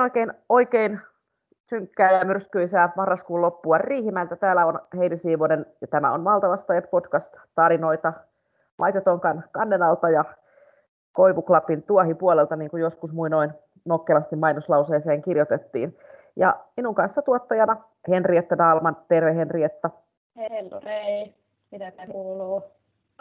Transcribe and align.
oikein, 0.00 0.30
oikein, 0.30 0.44
oikein 0.48 1.00
synkkää 1.68 2.12
ja 2.12 2.24
myrskyisää 2.24 2.92
marraskuun 2.96 3.42
loppua 3.42 3.78
Riihimältä. 3.78 4.36
Täällä 4.36 4.66
on 4.66 4.80
Heidi 4.98 5.16
Siivonen 5.16 5.66
ja 5.80 5.86
tämä 5.86 6.12
on 6.12 6.20
Maltavastajat 6.20 6.90
podcast 6.90 7.34
tarinoita 7.54 8.12
Maitotonkan 8.78 9.44
kannenalta 9.52 10.10
ja 10.10 10.24
Koivuklapin 11.12 11.82
tuohipuolelta, 11.82 12.56
niin 12.56 12.70
kuin 12.70 12.80
joskus 12.80 13.12
muinoin 13.12 13.52
nokkelasti 13.84 14.36
mainoslauseeseen 14.36 15.22
kirjoitettiin. 15.22 15.98
Ja 16.36 16.56
minun 16.76 16.94
kanssa 16.94 17.22
tuottajana 17.22 17.76
Henrietta 18.08 18.58
Daalman. 18.58 18.96
Terve 19.08 19.34
Henrietta. 19.34 19.90
Hei, 20.36 21.34
mitä 21.70 21.90
tämä 21.90 22.06
kuuluu? 22.12 22.62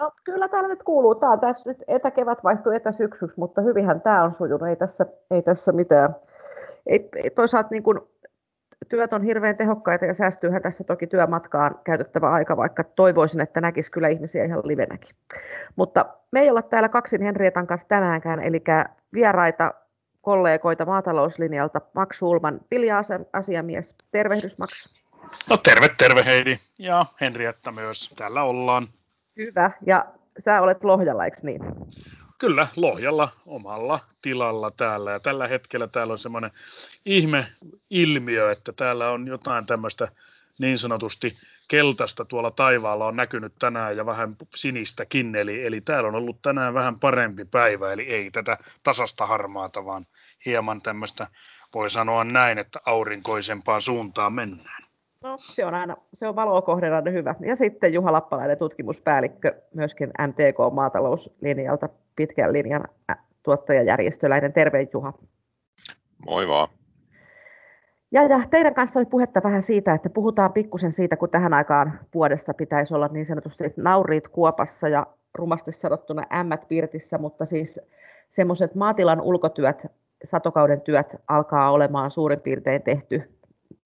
No, 0.02 0.12
kyllä 0.24 0.48
täällä 0.48 0.70
nyt 0.70 0.84
kuuluu. 0.84 1.16
Tämä 1.16 1.32
on 1.32 1.40
tässä 1.40 1.70
nyt 1.70 1.84
etäkevät 1.88 2.44
vaihtuu 2.44 2.72
etäsyksyksi, 2.72 3.40
mutta 3.40 3.62
hyvinhän 3.62 4.02
tämä 4.02 4.24
on 4.24 4.34
sujunut. 4.34 4.70
Ei 4.70 4.76
tässä, 4.76 5.06
ei 5.32 5.42
tässä 5.42 5.72
mitään. 5.72 6.16
Ei, 6.86 7.10
toisaalta 7.36 7.70
niin 7.72 7.84
kuin, 7.84 8.00
työt 8.90 9.14
on 9.14 9.24
hirveän 9.24 9.58
tehokkaita 9.58 10.06
ja 10.06 10.14
säästyyhän 10.14 10.62
tässä 10.62 10.84
toki 10.84 11.08
työmatkaan 11.08 11.80
käytettävä 11.84 12.32
aika, 12.32 12.58
vaikka 12.58 12.84
toivoisin, 12.84 13.42
että 13.42 13.62
näkisi 13.62 13.92
kyllä 13.92 14.08
ihmisiä 14.08 14.46
ihan 14.46 14.62
livenäkin. 14.64 15.16
Mutta 15.76 16.06
me 16.32 16.40
ei 16.40 16.50
olla 16.50 16.62
täällä 16.62 16.90
kaksin 16.90 17.22
Henrietan 17.22 17.68
kanssa 17.68 17.88
tänäänkään, 17.88 18.40
eli 18.40 18.64
vieraita 19.14 19.74
kollegoita 20.22 20.86
maatalouslinjalta 20.86 21.82
Max 21.94 22.22
Ulman, 22.22 22.60
vilja-asiamies. 22.72 23.96
Tervehdys 24.12 24.60
Max. 24.60 24.72
No 25.50 25.58
terve, 25.58 25.90
terve 25.98 26.26
Heidi 26.26 26.60
ja 26.78 27.06
Henrietta 27.22 27.72
myös. 27.72 28.14
Täällä 28.18 28.44
ollaan. 28.44 28.88
Hyvä. 29.38 29.72
Ja 29.86 30.06
sä 30.46 30.62
olet 30.62 30.84
Lohjalla, 30.84 31.26
eikö 31.26 31.38
niin? 31.44 31.62
Kyllä, 32.40 32.68
Lohjalla 32.76 33.30
omalla 33.46 34.00
tilalla 34.22 34.72
täällä. 34.72 35.12
Ja 35.12 35.20
tällä 35.20 35.48
hetkellä 35.48 35.88
täällä 35.88 36.12
on 36.12 36.18
semmoinen 36.18 36.52
ihme 37.06 37.48
ilmiö, 37.90 38.52
että 38.52 38.74
täällä 38.74 39.10
on 39.10 39.28
jotain 39.28 39.66
tämmöistä 39.66 40.08
niin 40.60 40.78
sanotusti 40.78 41.38
keltaista 41.68 42.26
tuolla 42.26 42.52
taivaalla 42.52 43.06
on 43.06 43.16
näkynyt 43.16 43.54
tänään 43.60 43.98
ja 43.98 44.06
vähän 44.06 44.36
sinistäkin, 44.56 45.36
eli, 45.36 45.66
eli 45.66 45.82
täällä 45.82 46.08
on 46.08 46.16
ollut 46.16 46.42
tänään 46.42 46.74
vähän 46.74 47.00
parempi 47.00 47.46
päivä, 47.46 47.94
eli 47.94 48.04
ei 48.04 48.32
tätä 48.32 48.58
tasasta 48.84 49.26
harmaata, 49.26 49.86
vaan 49.86 50.08
hieman 50.46 50.82
tämmöistä, 50.82 51.28
voi 51.74 51.90
sanoa 51.90 52.24
näin, 52.24 52.58
että 52.58 52.80
aurinkoisempaan 52.86 53.82
suuntaan 53.82 54.34
mennään. 54.34 54.83
No, 55.24 55.38
se 55.40 55.66
on 55.66 55.74
aina, 55.74 55.98
se 56.14 56.28
on 56.28 56.36
aina 56.40 57.12
hyvä. 57.12 57.36
Ja 57.40 57.56
sitten 57.56 57.94
Juha 57.94 58.12
Lappalainen, 58.12 58.58
tutkimuspäällikkö, 58.58 59.62
myöskin 59.74 60.12
MTK-maatalouslinjalta, 60.28 61.90
pitkän 62.16 62.54
linjan 62.54 62.84
tuottajajärjestöläinen. 63.44 64.54
Terve 64.54 64.88
Juha. 64.94 65.14
Moi 66.26 66.48
vaan. 66.48 66.68
Ja, 68.12 68.24
ja 68.24 68.42
teidän 68.50 68.74
kanssa 68.74 69.00
oli 69.00 69.06
puhetta 69.06 69.44
vähän 69.44 69.64
siitä, 69.64 69.94
että 69.94 70.10
puhutaan 70.10 70.54
pikkusen 70.54 70.92
siitä, 70.92 71.18
kun 71.18 71.30
tähän 71.30 71.54
aikaan 71.54 72.00
vuodesta 72.14 72.54
pitäisi 72.54 72.94
olla 72.94 73.08
niin 73.08 73.26
sanotusti 73.26 73.64
nauriit 73.78 74.28
kuopassa 74.28 74.88
ja 74.88 75.08
rumasti 75.34 75.72
sanottuna 75.72 76.24
ämmät 76.34 76.68
pirtissä, 76.68 77.18
mutta 77.18 77.46
siis 77.46 77.80
semmoiset 78.32 78.76
maatilan 78.76 79.22
ulkotyöt, 79.22 79.88
satokauden 80.26 80.82
työt 80.82 81.16
alkaa 81.28 81.72
olemaan 81.72 82.12
suurin 82.12 82.42
piirtein 82.42 82.82
tehty 82.82 83.34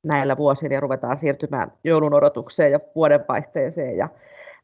näillä 0.08 0.38
vuosilla 0.38 0.74
ja 0.74 0.80
ruvetaan 0.80 1.18
siirtymään 1.18 1.72
joulun 1.84 2.14
odotukseen 2.14 2.72
ja 2.72 2.80
vuodenvaihteeseen 2.96 3.98
ja 3.98 4.10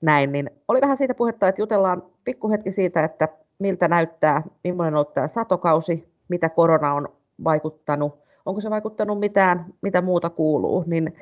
näin, 0.01 0.31
niin 0.31 0.49
oli 0.67 0.81
vähän 0.81 0.97
siitä 0.97 1.13
puhetta, 1.13 1.47
että 1.47 1.61
jutellaan 1.61 2.03
pikkuhetki 2.23 2.71
siitä, 2.71 3.03
että 3.03 3.27
miltä 3.59 3.87
näyttää, 3.87 4.43
millainen 4.63 4.93
on 4.93 4.97
ollut 4.97 5.13
tämä 5.13 5.27
satokausi, 5.27 6.07
mitä 6.29 6.49
korona 6.49 6.93
on 6.93 7.09
vaikuttanut, 7.43 8.19
onko 8.45 8.61
se 8.61 8.69
vaikuttanut 8.69 9.19
mitään, 9.19 9.65
mitä 9.81 10.01
muuta 10.01 10.29
kuuluu, 10.29 10.83
niin 10.87 11.15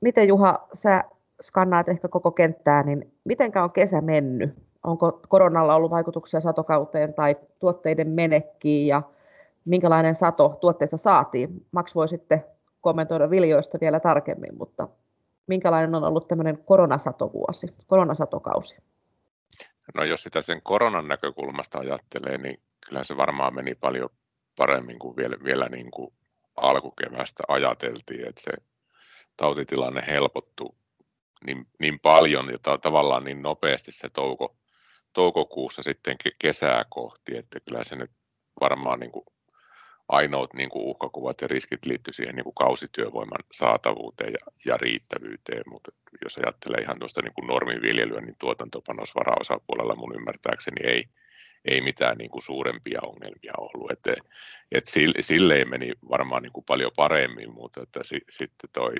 miten 0.00 0.28
Juha, 0.28 0.68
sä 0.74 1.04
skannaat 1.42 1.88
ehkä 1.88 2.08
koko 2.08 2.30
kenttää, 2.30 2.82
niin 2.82 3.12
mitenkä 3.24 3.64
on 3.64 3.70
kesä 3.70 4.00
mennyt? 4.00 4.54
Onko 4.84 5.20
koronalla 5.28 5.74
ollut 5.74 5.90
vaikutuksia 5.90 6.40
satokauteen 6.40 7.14
tai 7.14 7.36
tuotteiden 7.58 8.08
menekkiin 8.08 8.86
ja 8.86 9.02
minkälainen 9.64 10.16
sato 10.16 10.58
tuotteista 10.60 10.96
saatiin? 10.96 11.66
Max 11.72 11.94
voi 11.94 12.08
sitten 12.08 12.44
kommentoida 12.82 13.30
viljoista 13.30 13.78
vielä 13.80 14.00
tarkemmin, 14.00 14.58
mutta 14.58 14.88
minkälainen 15.46 15.94
on 15.94 16.04
ollut 16.04 16.28
tämmöinen 16.28 16.58
koronasatovuosi, 16.58 17.66
koronasatokausi? 17.86 18.76
No 19.94 20.04
jos 20.04 20.22
sitä 20.22 20.42
sen 20.42 20.62
koronan 20.62 21.08
näkökulmasta 21.08 21.78
ajattelee, 21.78 22.38
niin 22.38 22.60
kyllä 22.88 23.04
se 23.04 23.16
varmaan 23.16 23.54
meni 23.54 23.74
paljon 23.74 24.10
paremmin 24.56 24.98
kuin 24.98 25.16
vielä, 25.16 25.36
vielä 25.44 25.66
niin 25.68 25.90
kuin 25.90 26.14
alkukevästä 26.56 27.42
ajateltiin, 27.48 28.28
että 28.28 28.40
se 28.40 28.50
tautitilanne 29.36 30.04
helpottui 30.06 30.74
niin, 31.46 31.66
niin 31.80 32.00
paljon 32.00 32.48
ja 32.52 32.58
ta- 32.62 32.78
tavallaan 32.78 33.24
niin 33.24 33.42
nopeasti 33.42 33.92
se 33.92 34.08
touko, 34.10 34.56
toukokuussa 35.12 35.82
sitten 35.82 36.16
kesää 36.38 36.84
kohti, 36.88 37.36
että 37.36 37.60
kyllä 37.60 37.84
se 37.84 37.96
nyt 37.96 38.10
varmaan 38.60 39.00
niin 39.00 39.12
kuin 39.12 39.26
ainoat 40.12 40.54
niin 40.54 40.68
kuin 40.68 40.84
uhkakuvat 40.84 41.40
ja 41.40 41.48
riskit 41.48 41.86
liittyy 41.86 42.14
siihen 42.14 42.34
niin 42.34 42.44
kuin 42.44 42.54
kausityövoiman 42.54 43.44
saatavuuteen 43.52 44.32
ja, 44.32 44.52
ja 44.64 44.76
riittävyyteen, 44.76 45.62
mutta 45.66 45.92
jos 46.24 46.38
ajattelee 46.38 46.80
ihan 46.80 46.98
tuosta 46.98 47.22
niin 47.22 47.34
kuin 47.34 47.46
normiviljelyä, 47.46 48.20
niin 48.20 48.36
tuotantopanosvaraosapuolella 48.38 49.96
mun 49.96 50.14
ymmärtääkseni 50.16 50.86
ei, 50.86 51.04
ei 51.64 51.80
mitään 51.80 52.18
niin 52.18 52.30
kuin 52.30 52.42
suurempia 52.42 53.00
ongelmia 53.02 53.52
ollut. 53.56 53.90
Et, 53.90 54.04
et 54.72 54.86
silleen 55.20 55.70
meni 55.70 55.92
varmaan 56.10 56.42
niin 56.42 56.52
kuin 56.52 56.64
paljon 56.64 56.92
paremmin, 56.96 57.52
mutta 57.54 57.82
että 57.82 58.00
si, 58.04 58.20
sitten 58.28 58.70
toi 58.72 58.94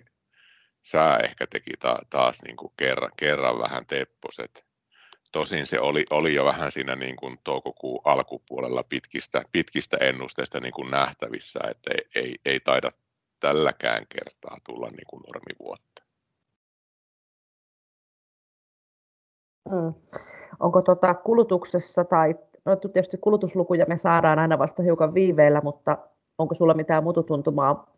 sää 0.82 1.16
ehkä 1.16 1.46
teki 1.46 1.72
ta, 1.78 1.98
taas 2.10 2.42
niin 2.42 2.56
kuin 2.56 2.72
kerran, 2.76 3.10
kerran 3.16 3.58
vähän 3.58 3.86
tepposet. 3.86 4.71
Tosin 5.32 5.66
se 5.66 5.80
oli, 5.80 6.06
oli 6.10 6.34
jo 6.34 6.44
vähän 6.44 6.72
siinä 6.72 6.96
niin 6.96 7.16
kuin 7.16 7.38
toukokuun 7.44 8.00
alkupuolella 8.04 8.84
pitkistä, 8.88 9.42
pitkistä 9.52 9.96
ennusteista 9.96 10.60
niin 10.60 10.72
kuin 10.72 10.90
nähtävissä, 10.90 11.60
että 11.70 11.90
ei, 11.90 12.22
ei, 12.22 12.36
ei 12.44 12.60
taida 12.60 12.92
tälläkään 13.40 14.06
kertaa 14.08 14.56
tulla 14.66 14.90
niin 14.90 15.06
kuin 15.06 15.22
normivuotta. 15.32 16.02
Hmm. 19.70 19.94
Onko 20.60 20.82
tota 20.82 21.14
kulutuksessa 21.14 22.04
tai 22.04 22.34
no 22.64 22.76
tietysti 22.76 23.16
kulutuslukuja 23.16 23.86
me 23.88 23.98
saadaan 23.98 24.38
aina 24.38 24.58
vasta 24.58 24.82
hiukan 24.82 25.14
viiveellä, 25.14 25.60
mutta 25.64 25.98
onko 26.38 26.54
sulla 26.54 26.74
mitään 26.74 27.04
mututuntumaa, 27.04 27.96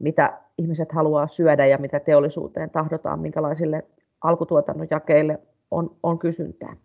mitä 0.00 0.38
ihmiset 0.58 0.92
haluaa 0.92 1.28
syödä 1.28 1.66
ja 1.66 1.78
mitä 1.78 2.00
teollisuuteen 2.00 2.70
tahdotaan, 2.70 3.20
minkälaisille 3.20 3.86
alkutuotannon 4.20 4.86
jakeille 4.90 5.38
on, 5.72 5.98
on 6.02 6.18
kysyntää? 6.18 6.76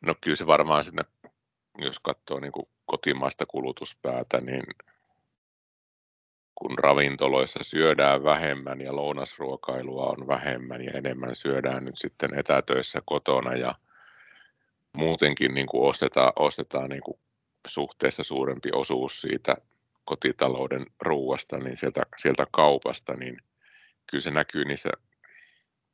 No 0.00 0.14
kyllä 0.20 0.36
se 0.36 0.46
varmaan 0.46 0.84
sinne, 0.84 1.02
jos 1.78 2.00
katsoo 2.00 2.40
niin 2.40 2.52
kuin 2.52 2.68
kotimaista 2.86 3.46
kulutuspäätä, 3.46 4.40
niin 4.40 4.64
kun 6.54 6.78
ravintoloissa 6.78 7.58
syödään 7.62 8.24
vähemmän 8.24 8.80
ja 8.80 8.96
lounasruokailua 8.96 10.06
on 10.06 10.28
vähemmän 10.28 10.84
ja 10.84 10.92
enemmän 10.94 11.36
syödään 11.36 11.84
nyt 11.84 11.98
sitten 11.98 12.34
etätöissä 12.34 13.02
kotona 13.06 13.54
ja 13.54 13.74
muutenkin 14.96 15.54
niin 15.54 15.66
kuin 15.66 15.88
ostetaan, 15.88 16.32
ostetaan 16.36 16.90
niin 16.90 17.02
kuin 17.02 17.18
suhteessa 17.66 18.22
suurempi 18.22 18.68
osuus 18.72 19.20
siitä 19.20 19.56
kotitalouden 20.04 20.86
ruuasta 21.00 21.58
niin 21.58 21.76
sieltä, 21.76 22.02
sieltä 22.16 22.46
kaupasta, 22.52 23.14
niin 23.14 23.36
kyllä 24.10 24.22
se 24.22 24.30
näkyy 24.30 24.64
niissä 24.64 24.90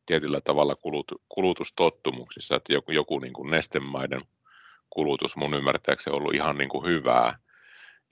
tietyllä 0.06 0.40
tavalla 0.40 0.76
kulut, 0.76 1.12
kulutustottumuksissa, 1.28 2.56
että 2.56 2.72
joku, 2.72 2.92
joku 2.92 3.18
niin 3.18 3.32
kuin 3.32 3.50
nestemaiden 3.50 4.22
kulutus 4.90 5.36
mun 5.36 5.54
ymmärtääkseni 5.54 6.14
on 6.14 6.20
ollut 6.20 6.34
ihan 6.34 6.58
niin 6.58 6.68
kuin 6.68 6.86
hyvää 6.86 7.38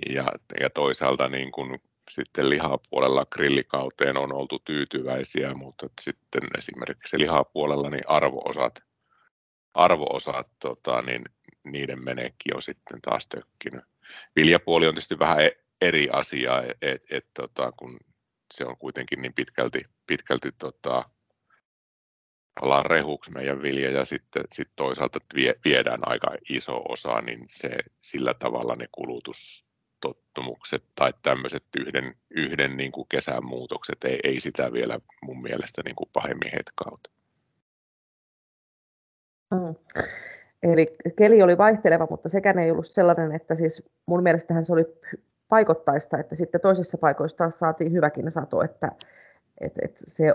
ja, 0.09 0.33
ja 0.61 0.71
toisaalta 0.71 1.29
niin 1.29 1.53
kuin 1.53 1.83
sitten 2.11 2.51
lihapuolella 2.51 3.27
grillikauteen 3.33 4.17
on 4.17 4.33
oltu 4.33 4.59
tyytyväisiä, 4.59 5.55
mutta 5.55 5.87
sitten 6.01 6.43
esimerkiksi 6.59 7.19
lihapuolella 7.19 7.91
niin 7.91 8.09
arvoosat 8.09 8.83
arvoosat, 9.75 10.49
tota, 10.59 11.03
niin 11.03 11.25
niiden 11.65 12.05
menekki 12.05 12.55
on 12.55 12.63
sitten 12.63 13.01
taas 13.01 13.29
tökkinyt. 13.29 13.85
Viljapuoli 14.37 14.87
on 14.87 14.95
tietysti 14.95 15.19
vähän 15.19 15.41
e-, 15.41 15.57
eri 15.81 16.09
asia, 16.13 16.63
et, 16.83 17.03
et, 17.11 17.27
tota, 17.35 17.73
kun 17.73 18.01
se 18.55 18.65
on 18.65 18.77
kuitenkin 18.77 19.23
niin 19.23 19.35
pitkälti, 19.35 19.83
pitkälti 20.07 20.53
tota, 20.53 21.11
ollaan 22.63 22.87
rehuksi 22.87 23.31
meidän 23.31 23.63
vilja 23.63 23.91
ja 23.91 24.05
sitten 24.05 24.45
sit 24.53 24.69
toisaalta 24.77 25.19
vie, 25.35 25.55
viedään 25.65 26.01
aika 26.07 26.29
iso 26.49 26.83
osa, 26.89 27.21
niin 27.21 27.45
se, 27.49 27.71
sillä 28.01 28.35
tavalla 28.35 28.77
ne 28.77 28.89
kulutustottumukset 28.93 30.85
tai 30.95 31.13
tämmöiset 31.23 31.65
yhden, 31.77 32.15
yhden 32.31 32.77
niin 32.77 32.93
kuin 32.93 33.07
kesän 33.09 33.45
muutokset 33.45 34.05
ei, 34.05 34.21
ei 34.25 34.41
sitä 34.41 34.73
vielä 34.73 35.01
mun 35.23 35.43
mielestä 35.43 35.83
niin 35.85 35.97
kuin 35.97 36.11
pahemmin 36.13 36.53
hetkauta. 36.57 37.11
Mm. 39.51 39.75
Eli 40.63 40.97
keli 41.17 41.43
oli 41.43 41.59
vaihteleva, 41.59 42.07
mutta 42.11 42.29
sekään 42.29 42.59
ei 42.59 42.71
ollut 42.71 42.87
sellainen, 42.87 43.33
että 43.33 43.55
siis 43.55 43.83
mun 44.07 44.23
mielestähän 44.23 44.65
se 44.65 44.73
oli 44.73 44.85
paikottaista, 45.49 46.19
että 46.19 46.37
sitten 46.37 46.61
toisissa 46.61 46.99
paikoissa 46.99 47.37
taas 47.37 47.59
saatiin 47.59 47.93
hyväkin 47.93 48.31
sato, 48.31 48.63
että, 48.63 48.93
että, 49.61 49.81
että 49.85 50.01
se 50.09 50.35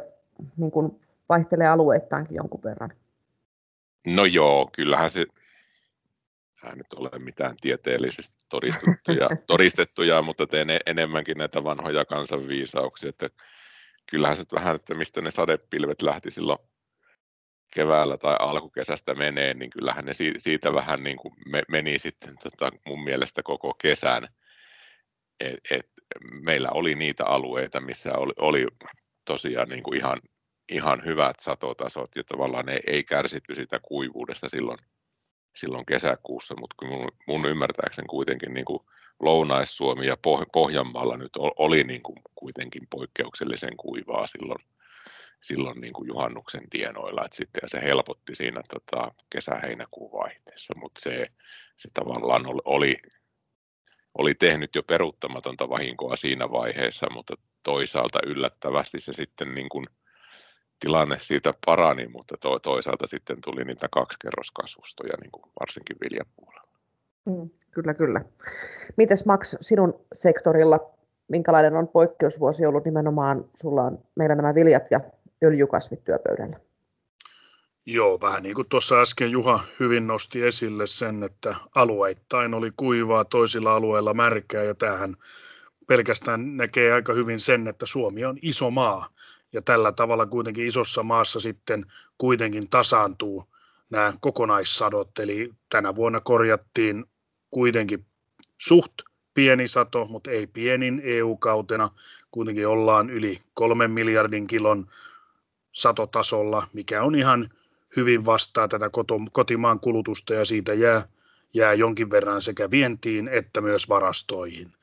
niin 0.58 0.72
kuin 0.72 1.00
vaihtelee 1.30 1.68
alueittaankin 1.68 2.36
jonkun 2.36 2.64
verran. 2.64 2.94
No 4.14 4.26
joo, 4.26 4.70
kyllähän 4.76 5.12
se, 5.12 5.26
tämä 6.62 6.76
nyt 6.76 6.94
ole 6.94 7.10
mitään 7.20 7.56
tieteellisesti 7.62 8.36
todistettuja, 8.50 9.30
todistettuja 9.48 10.22
mutta 10.22 10.48
teen 10.48 10.68
enemmänkin 10.86 11.38
näitä 11.38 11.64
vanhoja 11.64 12.06
kansanviisauksia, 12.06 13.10
että 13.10 13.30
kyllähän 14.12 14.38
se 14.38 14.44
vähän, 14.54 14.76
että 14.76 14.96
mistä 14.96 15.22
ne 15.22 15.32
sadepilvet 15.32 16.02
lähti 16.02 16.32
silloin 16.32 16.60
keväällä 17.74 18.18
tai 18.18 18.36
alkukesästä 18.40 19.16
menee, 19.16 19.54
niin 19.54 19.70
kyllähän 19.70 20.06
ne 20.06 20.12
siitä 20.38 20.74
vähän 20.74 21.04
niin 21.04 21.18
kuin 21.18 21.34
meni 21.68 22.00
sitten 22.00 22.36
tota, 22.44 22.72
mun 22.86 23.04
mielestä 23.04 23.44
koko 23.44 23.74
kesän. 23.74 24.28
Et, 25.40 25.60
et 25.72 25.90
meillä 26.42 26.70
oli 26.72 26.96
niitä 26.96 27.26
alueita, 27.26 27.82
missä 27.82 28.14
oli, 28.14 28.34
oli 28.38 28.68
tosiaan 29.26 29.70
niin 29.70 29.84
kuin 29.84 29.98
ihan, 29.98 30.20
ihan 30.72 31.06
hyvät 31.06 31.40
satotasot 31.40 32.16
ja 32.16 32.24
tavallaan 32.24 32.66
ne 32.66 32.80
ei 32.88 33.04
kärsitty 33.04 33.56
sitä 33.56 33.80
kuivuudesta 33.80 34.50
silloin, 34.50 34.80
silloin 35.56 35.86
kesäkuussa, 35.86 36.56
mutta 36.60 36.86
mun, 36.86 37.12
mun 37.28 37.46
ymmärtääkseni 37.46 38.08
kuitenkin 38.08 38.54
niin 38.54 38.66
kuin 38.66 38.84
Lounais-Suomi 39.20 40.08
ja 40.08 40.18
Pohjanmaalla 40.54 41.18
nyt 41.18 41.32
oli 41.36 41.84
niin 41.84 42.02
kuin 42.02 42.18
kuitenkin 42.36 42.88
poikkeuksellisen 42.90 43.78
kuivaa 43.78 44.28
silloin, 44.28 44.60
silloin 45.42 45.82
niin 45.82 45.94
kuin 45.94 46.08
juhannuksen 46.08 46.70
tienoilla, 46.70 47.26
että 47.26 47.38
sitten 47.38 47.70
se 47.70 47.82
helpotti 47.82 48.36
siinä 48.36 48.62
tota, 48.70 49.12
kesä-heinäkuun 49.30 50.12
vaihteessa, 50.12 50.74
mutta 50.78 51.02
se, 51.02 51.28
se 51.78 51.90
tavallaan 51.94 52.46
oli, 52.66 52.96
oli 54.18 54.36
tehnyt 54.36 54.76
jo 54.76 54.84
peruuttamatonta 54.84 55.70
vahinkoa 55.70 56.16
siinä 56.16 56.52
vaiheessa, 56.52 57.08
mutta 57.14 57.34
toisaalta 57.64 58.20
yllättävästi 58.26 59.00
se 59.00 59.14
sitten 59.14 59.56
niin 59.56 59.70
kuin, 59.70 59.88
tilanne 60.80 61.16
siitä 61.20 61.54
parani, 61.66 62.08
mutta 62.08 62.38
to, 62.38 62.60
toisaalta 62.60 63.08
sitten 63.08 63.42
tuli 63.42 63.64
niitä 63.64 63.88
kaksikerroskasvustoja 63.92 65.14
niin 65.22 65.32
kuin 65.32 65.44
varsinkin 65.60 65.98
viljapuolella. 66.02 66.70
Mm, 67.26 67.50
kyllä, 67.72 67.94
kyllä. 67.94 68.22
Mites 68.98 69.26
Max, 69.26 69.56
sinun 69.62 70.06
sektorilla, 70.14 70.80
minkälainen 71.28 71.76
on 71.76 71.88
poikkeusvuosi 71.88 72.66
ollut 72.66 72.86
nimenomaan, 72.86 73.46
sulla 73.56 73.84
on 73.84 74.00
meillä 74.16 74.36
nämä 74.36 74.56
viljat 74.56 74.84
ja 74.92 75.02
öljykasvit 75.44 76.04
työpöydällä? 76.04 76.60
Joo, 77.86 78.22
vähän 78.22 78.44
niin 78.44 78.56
kuin 78.56 78.70
tuossa 78.70 79.02
äsken 79.02 79.32
Juha 79.32 79.64
hyvin 79.80 80.08
nosti 80.08 80.44
esille 80.44 80.88
sen, 80.88 81.24
että 81.24 81.56
alueittain 81.76 82.54
oli 82.54 82.72
kuivaa, 82.78 83.26
toisilla 83.26 83.76
alueilla 83.76 84.14
märkää 84.14 84.64
ja 84.64 84.76
tähän 84.76 85.16
pelkästään 85.88 86.58
näkee 86.58 86.94
aika 86.94 87.14
hyvin 87.14 87.40
sen, 87.40 87.68
että 87.68 87.86
Suomi 87.86 88.26
on 88.26 88.38
iso 88.42 88.72
maa 88.72 89.10
ja 89.54 89.62
tällä 89.62 89.92
tavalla 89.92 90.26
kuitenkin 90.26 90.68
isossa 90.68 91.04
maassa 91.04 91.40
sitten 91.40 91.86
kuitenkin 92.18 92.70
tasaantuu 92.70 93.44
nämä 93.90 94.14
kokonaissadot, 94.22 95.20
eli 95.20 95.54
tänä 95.70 95.96
vuonna 95.96 96.20
korjattiin 96.20 97.06
kuitenkin 97.52 98.06
suht 98.58 98.94
pieni 99.34 99.68
sato, 99.68 100.06
mutta 100.06 100.32
ei 100.32 100.48
pienin 100.48 101.02
EU-kautena. 101.04 101.90
Kuitenkin 102.32 102.68
ollaan 102.68 103.10
yli 103.10 103.42
kolmen 103.54 103.92
miljardin 103.92 104.48
kilon 104.48 104.88
satotasolla, 105.72 106.68
mikä 106.74 107.04
on 107.04 107.16
ihan 107.16 107.50
hyvin 107.96 108.26
vastaa 108.26 108.68
tätä 108.68 108.90
kotimaan 109.32 109.80
kulutusta 109.80 110.34
ja 110.34 110.46
siitä 110.46 110.74
jää, 110.74 111.08
jää 111.54 111.74
jonkin 111.74 112.10
verran 112.10 112.42
sekä 112.42 112.72
vientiin 112.72 113.28
että 113.28 113.62
myös 113.62 113.90
varastoihin. 113.90 114.74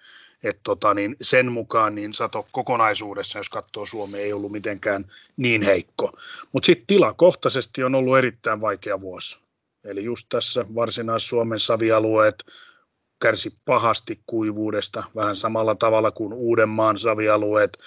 Et 0.47 0.61
tota, 0.63 0.95
niin 0.95 1.17
sen 1.23 1.53
mukaan 1.53 1.95
niin 1.95 2.15
sato 2.15 2.47
kokonaisuudessa, 2.53 3.39
jos 3.39 3.49
katsoo 3.49 3.87
Suomea, 3.87 4.21
ei 4.21 4.33
ollut 4.33 4.53
mitenkään 4.53 5.05
niin 5.37 5.63
heikko. 5.63 6.13
Mutta 6.53 6.67
sitten 6.67 6.87
tilakohtaisesti 6.87 7.85
on 7.85 7.95
ollut 7.95 8.19
erittäin 8.19 8.61
vaikea 8.61 9.01
vuosi. 9.01 9.39
Eli 9.85 10.05
just 10.05 10.27
tässä 10.29 10.67
Varsinais-Suomen 10.75 11.61
savialueet 11.61 12.45
kärsi 13.19 13.57
pahasti 13.65 14.21
kuivuudesta, 14.27 15.05
vähän 15.17 15.37
samalla 15.37 15.75
tavalla 15.75 16.11
kuin 16.11 16.33
Uudenmaan 16.33 16.99
savialueet 16.99 17.79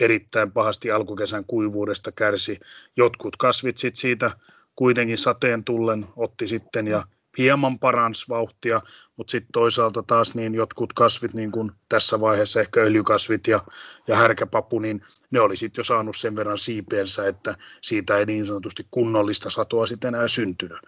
erittäin 0.00 0.52
pahasti 0.52 0.90
alkukesän 0.90 1.44
kuivuudesta 1.44 2.12
kärsi. 2.12 2.60
Jotkut 2.96 3.36
kasvit 3.36 3.78
sit 3.78 3.96
siitä 3.96 4.30
kuitenkin 4.76 5.18
sateen 5.18 5.64
tullen 5.64 6.06
otti 6.16 6.48
sitten 6.48 6.86
ja 6.86 7.06
hieman 7.38 7.78
parans 7.78 8.28
vauhtia, 8.28 8.82
mutta 9.16 9.30
sitten 9.30 9.52
toisaalta 9.52 10.02
taas 10.02 10.34
niin 10.34 10.54
jotkut 10.54 10.92
kasvit, 10.92 11.34
niin 11.34 11.52
kuin 11.52 11.72
tässä 11.88 12.20
vaiheessa 12.20 12.60
ehkä 12.60 12.80
öljykasvit 12.80 13.46
ja, 13.46 13.60
ja 14.06 14.16
härkäpapu, 14.16 14.78
niin 14.78 15.02
ne 15.30 15.40
oli 15.40 15.56
sitten 15.56 15.80
jo 15.80 15.84
saanut 15.84 16.16
sen 16.16 16.36
verran 16.36 16.58
siipeensä, 16.58 17.28
että 17.28 17.56
siitä 17.80 18.18
ei 18.18 18.26
niin 18.26 18.46
sanotusti 18.46 18.86
kunnollista 18.90 19.50
satoa 19.50 19.86
sitten 19.86 20.14
enää 20.14 20.28
syntynyt. 20.28 20.78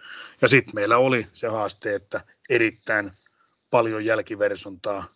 Ja 0.41 0.47
sitten 0.47 0.75
meillä 0.75 0.97
oli 0.97 1.27
se 1.33 1.47
haaste, 1.47 1.95
että 1.95 2.23
erittäin 2.49 3.11
paljon 3.69 4.05
jälkiversontaa 4.05 5.07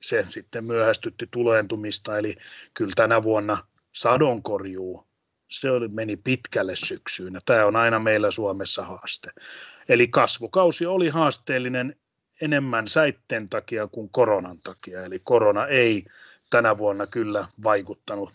se 0.00 0.26
sitten 0.28 0.64
myöhästytti 0.64 1.28
tuleentumista, 1.30 2.18
eli 2.18 2.36
kyllä 2.74 2.92
tänä 2.96 3.22
vuonna 3.22 3.66
sadonkorjuu 3.92 5.11
se 5.52 5.70
oli, 5.70 5.88
meni 5.88 6.16
pitkälle 6.16 6.76
syksyyn, 6.76 7.40
tämä 7.46 7.66
on 7.66 7.76
aina 7.76 7.98
meillä 7.98 8.30
Suomessa 8.30 8.84
haaste. 8.84 9.30
Eli 9.88 10.08
kasvukausi 10.08 10.86
oli 10.86 11.08
haasteellinen 11.08 11.96
enemmän 12.40 12.88
säitten 12.88 13.48
takia 13.48 13.86
kuin 13.86 14.08
koronan 14.08 14.58
takia, 14.64 15.04
eli 15.04 15.18
korona 15.24 15.66
ei 15.66 16.04
tänä 16.50 16.78
vuonna 16.78 17.06
kyllä 17.06 17.46
vaikuttanut 17.62 18.32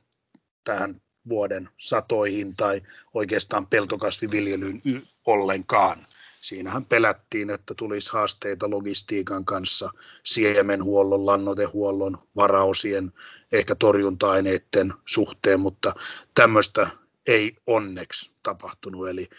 tähän 0.63 1.01
vuoden 1.29 1.69
satoihin 1.77 2.55
tai 2.55 2.81
oikeastaan 3.13 3.67
peltokasviviljelyyn 3.67 4.81
ollenkaan. 5.25 6.07
Siinähän 6.41 6.85
pelättiin, 6.85 7.49
että 7.49 7.73
tulisi 7.73 8.13
haasteita 8.13 8.69
logistiikan 8.69 9.45
kanssa, 9.45 9.89
siemenhuollon, 10.23 11.25
lannotehuollon, 11.25 12.17
varausien, 12.35 13.13
ehkä 13.51 13.75
torjunta-aineiden 13.75 14.93
suhteen, 15.05 15.59
mutta 15.59 15.95
tämmöistä 16.35 16.87
ei 17.27 17.55
onneksi 17.67 18.31
tapahtunut, 18.43 19.09
eli 19.09 19.29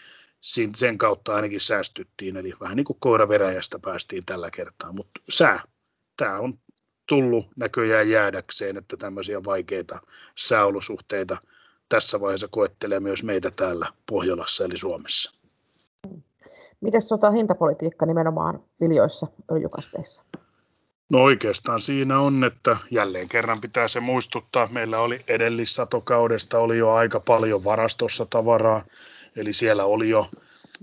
sen 0.75 0.97
kautta 0.97 1.35
ainakin 1.35 1.59
säästyttiin, 1.59 2.37
eli 2.37 2.53
vähän 2.59 2.75
niin 2.75 2.85
kuin 2.85 2.97
koiraveräjästä 2.99 3.79
päästiin 3.79 4.25
tällä 4.25 4.51
kertaa, 4.51 4.91
mutta 4.91 5.21
sää, 5.29 5.63
tämä 6.17 6.39
on 6.39 6.59
tullut 7.09 7.47
näköjään 7.55 8.09
jäädäkseen, 8.09 8.77
että 8.77 8.97
tämmöisiä 8.97 9.43
vaikeita 9.43 10.01
sääolosuhteita 10.35 11.37
tässä 11.89 12.21
vaiheessa 12.21 12.47
koettelee 12.51 12.99
myös 12.99 13.23
meitä 13.23 13.51
täällä 13.51 13.93
Pohjolassa 14.09 14.65
eli 14.65 14.77
Suomessa. 14.77 15.31
Miten 16.81 17.01
tota 17.09 17.31
hintapolitiikka 17.31 18.05
nimenomaan 18.05 18.63
viljoissa 18.81 19.27
öljykasteissa? 19.51 20.23
No 21.09 21.23
oikeastaan 21.23 21.81
siinä 21.81 22.19
on, 22.19 22.43
että 22.43 22.77
jälleen 22.91 23.29
kerran 23.29 23.61
pitää 23.61 23.87
se 23.87 23.99
muistuttaa. 23.99 24.67
Meillä 24.71 24.99
oli 24.99 25.21
edellissatokaudesta 25.27 26.59
oli 26.59 26.77
jo 26.77 26.91
aika 26.91 27.19
paljon 27.19 27.63
varastossa 27.63 28.25
tavaraa, 28.25 28.85
eli 29.35 29.53
siellä 29.53 29.85
oli 29.85 30.09
jo 30.09 30.29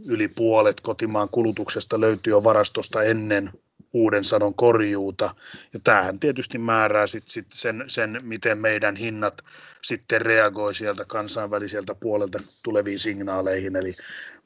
yli 0.07 0.29
puolet 0.29 0.81
kotimaan 0.81 1.29
kulutuksesta 1.29 2.01
löytyi 2.01 2.31
jo 2.31 2.45
varastosta 2.45 3.03
ennen 3.03 3.51
uuden 3.93 4.25
sadon 4.25 4.55
korjuuta. 4.55 5.35
Ja 5.73 5.81
tämähän 5.85 6.21
tietysti 6.21 6.59
määrää 6.59 7.07
sit, 7.07 7.29
sit 7.29 7.47
sen, 7.53 7.85
sen, 7.89 8.21
miten 8.23 8.59
meidän 8.59 8.97
hinnat 8.97 9.45
sitten 9.83 10.21
reagoi 10.21 10.75
sieltä 10.75 11.05
kansainväliseltä 11.05 11.95
puolelta 11.95 12.41
tuleviin 12.63 12.99
signaaleihin. 12.99 13.77
Eli 13.77 13.97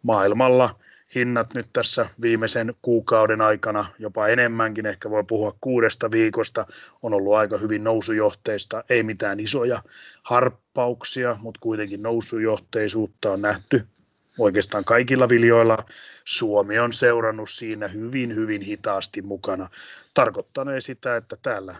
maailmalla 0.02 0.74
hinnat 1.14 1.54
nyt 1.54 1.66
tässä 1.72 2.08
viimeisen 2.22 2.74
kuukauden 2.82 3.40
aikana, 3.40 3.84
jopa 3.98 4.28
enemmänkin, 4.28 4.86
ehkä 4.86 5.10
voi 5.10 5.24
puhua 5.24 5.56
kuudesta 5.60 6.10
viikosta, 6.10 6.66
on 7.02 7.14
ollut 7.14 7.34
aika 7.34 7.58
hyvin 7.58 7.84
nousujohteista, 7.84 8.84
ei 8.88 9.02
mitään 9.02 9.40
isoja 9.40 9.82
harppauksia, 10.22 11.36
mutta 11.40 11.60
kuitenkin 11.60 12.02
nousujohteisuutta 12.02 13.32
on 13.32 13.42
nähty 13.42 13.86
oikeastaan 14.38 14.84
kaikilla 14.84 15.28
viljoilla. 15.28 15.78
Suomi 16.24 16.78
on 16.78 16.92
seurannut 16.92 17.50
siinä 17.50 17.88
hyvin, 17.88 18.34
hyvin 18.34 18.62
hitaasti 18.62 19.22
mukana. 19.22 19.68
Tarkoittanee 20.14 20.80
sitä, 20.80 21.16
että 21.16 21.36
täällä 21.42 21.76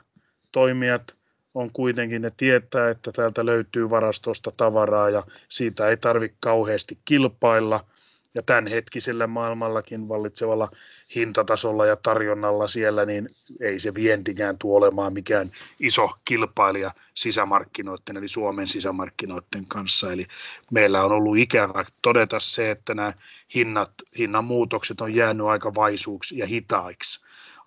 toimijat 0.53 1.15
on 1.55 1.71
kuitenkin, 1.73 2.23
ne 2.23 2.33
tietää, 2.37 2.91
että 2.91 3.13
täältä 3.13 3.47
löytyy 3.47 3.91
varastosta 3.91 4.53
tavaraa 4.57 5.11
ja 5.11 5.23
siitä 5.49 5.89
ei 5.89 5.97
tarvitse 5.97 6.37
kauheasti 6.41 6.99
kilpailla– 7.05 7.85
ja 8.35 8.43
tämänhetkisellä 8.43 9.27
maailmallakin 9.27 10.09
vallitsevalla 10.09 10.71
hintatasolla 11.15 11.87
ja 11.87 11.97
tarjonnalla 11.97 12.69
siellä, 12.69 13.07
niin 13.07 13.29
ei 13.61 13.81
se 13.81 13.95
vientikään 13.95 14.59
tule 14.59 14.77
olemaan 14.77 15.13
mikään 15.13 15.53
iso 15.81 16.11
kilpailija 16.25 16.95
sisämarkkinoiden, 17.15 18.17
eli 18.17 18.29
Suomen 18.29 18.69
sisämarkkinoiden 18.69 19.67
kanssa. 19.69 20.13
Eli 20.13 20.27
meillä 20.71 21.05
on 21.05 21.13
ollut 21.13 21.39
ikävä 21.39 21.85
todeta 22.03 22.41
se, 22.41 22.71
että 22.71 22.95
nämä 22.95 23.13
hinnat, 23.55 23.93
hinnan 24.19 24.45
muutokset 24.45 25.01
on 25.01 25.15
jäänyt 25.15 25.47
aika 25.47 25.75
vaisuuksi 25.75 26.39
ja 26.39 26.47
hitaiksi. 26.47 27.21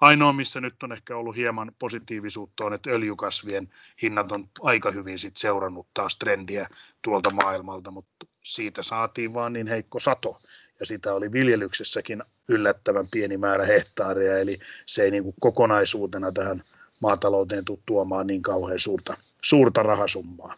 Ainoa, 0.03 0.33
missä 0.33 0.61
nyt 0.61 0.83
on 0.83 0.91
ehkä 0.91 1.17
ollut 1.17 1.35
hieman 1.35 1.71
positiivisuutta 1.79 2.65
on, 2.65 2.73
että 2.73 2.89
öljykasvien 2.89 3.69
hinnat 4.01 4.31
on 4.31 4.49
aika 4.61 4.91
hyvin 4.91 5.19
sit 5.19 5.37
seurannut 5.37 5.87
taas 5.93 6.17
trendiä 6.17 6.67
tuolta 7.01 7.29
maailmalta, 7.29 7.91
mutta 7.91 8.25
siitä 8.43 8.83
saatiin 8.83 9.33
vaan 9.33 9.53
niin 9.53 9.67
heikko 9.67 9.99
sato, 9.99 10.39
ja 10.79 10.85
sitä 10.85 11.13
oli 11.13 11.31
viljelyksessäkin 11.31 12.23
yllättävän 12.47 13.05
pieni 13.11 13.37
määrä 13.37 13.65
hehtaaria, 13.65 14.37
eli 14.37 14.59
se 14.85 15.03
ei 15.03 15.11
niin 15.11 15.23
kuin 15.23 15.35
kokonaisuutena 15.39 16.31
tähän 16.31 16.61
maatalouteen 17.01 17.65
tule 17.65 17.79
tuomaan 17.85 18.27
niin 18.27 18.41
kauhean 18.41 18.79
suurta, 18.79 19.17
suurta 19.41 19.83
rahasummaa. 19.83 20.55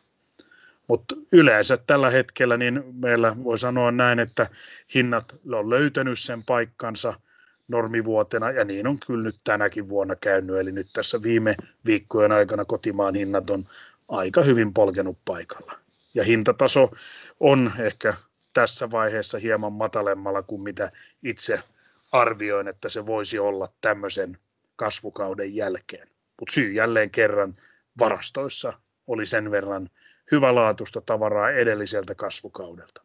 Mutta 0.88 1.16
yleensä 1.32 1.78
tällä 1.78 2.10
hetkellä 2.10 2.58
niin 2.58 2.84
meillä 2.94 3.36
voi 3.44 3.60
sanoa 3.60 3.92
näin, 3.92 4.20
että 4.20 4.50
hinnat 4.96 5.36
on 5.54 5.70
löytänyt 5.70 6.20
sen 6.20 6.44
paikkansa 6.44 7.14
normivuotena, 7.68 8.52
ja 8.52 8.66
niin 8.66 8.88
on 8.88 8.98
kyllä 9.08 9.24
nyt 9.24 9.36
tänäkin 9.44 9.90
vuonna 9.90 10.16
käynyt. 10.16 10.56
Eli 10.56 10.72
nyt 10.72 10.88
tässä 10.94 11.24
viime 11.24 11.56
viikkojen 11.86 12.32
aikana 12.32 12.66
kotimaan 12.66 13.16
hinnat 13.16 13.50
on 13.50 13.64
aika 14.08 14.42
hyvin 14.42 14.74
polkenut 14.74 15.18
paikalla. 15.26 15.74
Ja 16.14 16.24
hintataso 16.24 16.92
on 17.40 17.72
ehkä 17.80 18.14
tässä 18.54 18.92
vaiheessa 18.92 19.38
hieman 19.38 19.74
matalemmalla 19.74 20.42
kuin 20.42 20.62
mitä 20.62 20.92
itse 21.24 21.60
arvioin, 22.12 22.68
että 22.68 22.90
se 22.90 23.06
voisi 23.06 23.40
olla 23.40 23.70
tämmöisen 23.82 24.38
kasvukauden 24.76 25.56
jälkeen. 25.56 26.08
Mutta 26.40 26.54
syy 26.54 26.72
jälleen 26.72 27.10
kerran 27.10 27.56
varastoissa 28.00 28.74
oli 29.08 29.26
sen 29.26 29.52
verran 29.52 29.90
hyvälaatuista 30.32 31.02
tavaraa 31.02 31.50
edelliseltä 31.50 32.16
kasvukaudelta. 32.16 33.02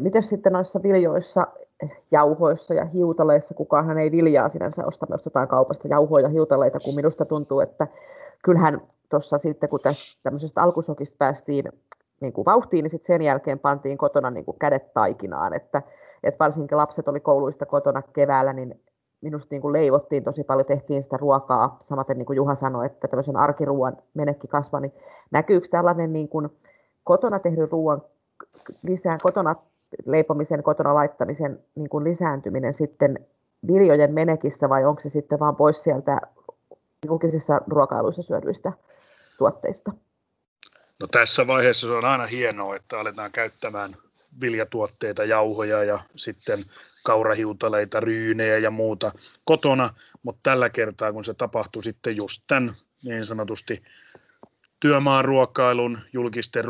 Miten 0.00 0.22
sitten 0.22 0.52
noissa 0.52 0.82
viljoissa, 0.82 1.46
jauhoissa 2.10 2.74
ja 2.74 2.84
hiutaleissa, 2.84 3.54
kukaan 3.54 3.98
ei 3.98 4.10
viljaa 4.10 4.48
sinänsä 4.48 4.86
osta, 4.86 5.06
me 5.08 5.14
ostetaan 5.14 5.48
kaupasta 5.48 5.88
jauhoja 5.88 6.22
ja 6.22 6.28
hiutaleita, 6.28 6.80
kun 6.80 6.94
minusta 6.94 7.24
tuntuu, 7.24 7.60
että 7.60 7.86
kyllähän 8.44 8.80
tuossa 9.08 9.38
sitten, 9.38 9.68
kun 9.68 9.80
tästä 9.80 10.20
tämmöisestä 10.22 10.62
alkusokista 10.62 11.16
päästiin 11.18 11.64
niin 12.20 12.32
kuin 12.32 12.44
vauhtiin, 12.44 12.82
niin 12.82 12.90
sitten 12.90 13.06
sen 13.06 13.22
jälkeen 13.22 13.58
pantiin 13.58 13.98
kotona 13.98 14.30
niin 14.30 14.44
kuin 14.44 14.58
kädet 14.58 14.94
taikinaan, 14.94 15.54
että, 15.54 15.82
että 16.22 16.44
varsinkin 16.44 16.78
lapset 16.78 17.08
oli 17.08 17.20
kouluista 17.20 17.66
kotona 17.66 18.02
keväällä, 18.02 18.52
niin 18.52 18.80
minusta 19.20 19.48
niin 19.50 19.62
kuin 19.62 19.72
leivottiin 19.72 20.24
tosi 20.24 20.44
paljon, 20.44 20.66
tehtiin 20.66 21.02
sitä 21.02 21.16
ruokaa, 21.16 21.78
samaten 21.80 22.18
niin 22.18 22.26
kuin 22.26 22.36
Juha 22.36 22.54
sanoi, 22.54 22.86
että 22.86 23.08
tämmöisen 23.08 23.36
arkiruuan 23.36 23.96
menekki 24.14 24.48
kasvaa, 24.48 24.80
niin 24.80 24.92
näkyykö 25.30 25.68
tällainen 25.70 26.12
niin 26.12 26.28
kuin 26.28 26.48
kotona 27.04 27.38
tehdyn 27.38 27.70
ruoan 27.70 28.02
lisää, 28.82 29.18
kotona 29.22 29.54
leipomisen, 30.06 30.62
kotona 30.62 30.94
laittamisen 30.94 31.58
niin 31.74 31.88
kuin 31.88 32.04
lisääntyminen 32.04 32.74
sitten 32.74 33.26
viljojen 33.66 34.14
menekissä 34.14 34.68
vai 34.68 34.84
onko 34.84 35.00
se 35.00 35.08
sitten 35.08 35.38
vaan 35.38 35.56
pois 35.56 35.82
sieltä 35.82 36.20
julkisissa 37.06 37.60
ruokailuissa 37.66 38.22
syödyistä 38.22 38.72
tuotteista? 39.38 39.92
No 41.00 41.06
tässä 41.06 41.46
vaiheessa 41.46 41.86
se 41.86 41.92
on 41.92 42.04
aina 42.04 42.26
hienoa, 42.26 42.76
että 42.76 42.98
aletaan 42.98 43.32
käyttämään 43.32 43.96
viljatuotteita, 44.40 45.24
jauhoja 45.24 45.84
ja 45.84 46.00
sitten 46.16 46.58
kaurahiutaleita, 47.04 48.00
ryynejä 48.00 48.58
ja 48.58 48.70
muuta 48.70 49.12
kotona, 49.44 49.90
mutta 50.22 50.40
tällä 50.42 50.70
kertaa 50.70 51.12
kun 51.12 51.24
se 51.24 51.34
tapahtui 51.34 51.82
sitten 51.82 52.16
just 52.16 52.42
tämän 52.46 52.74
niin 53.04 53.24
sanotusti 53.24 53.82
työmaan 54.80 55.24
ruokailun, 55.24 55.98
julkisten 56.12 56.64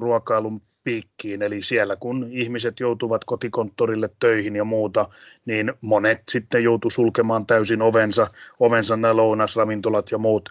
ruokailun 0.00 0.62
piikkiin, 0.84 1.42
eli 1.42 1.62
siellä 1.62 1.96
kun 1.96 2.28
ihmiset 2.30 2.80
joutuvat 2.80 3.24
kotikonttorille 3.24 4.10
töihin 4.20 4.56
ja 4.56 4.64
muuta, 4.64 5.08
niin 5.46 5.72
monet 5.80 6.22
sitten 6.28 6.64
joutu 6.64 6.90
sulkemaan 6.90 7.46
täysin 7.46 7.82
ovensa, 7.82 8.30
ovensa 8.60 8.96
nämä 8.96 9.16
lounasravintolat 9.16 10.10
ja 10.10 10.18
muut, 10.18 10.48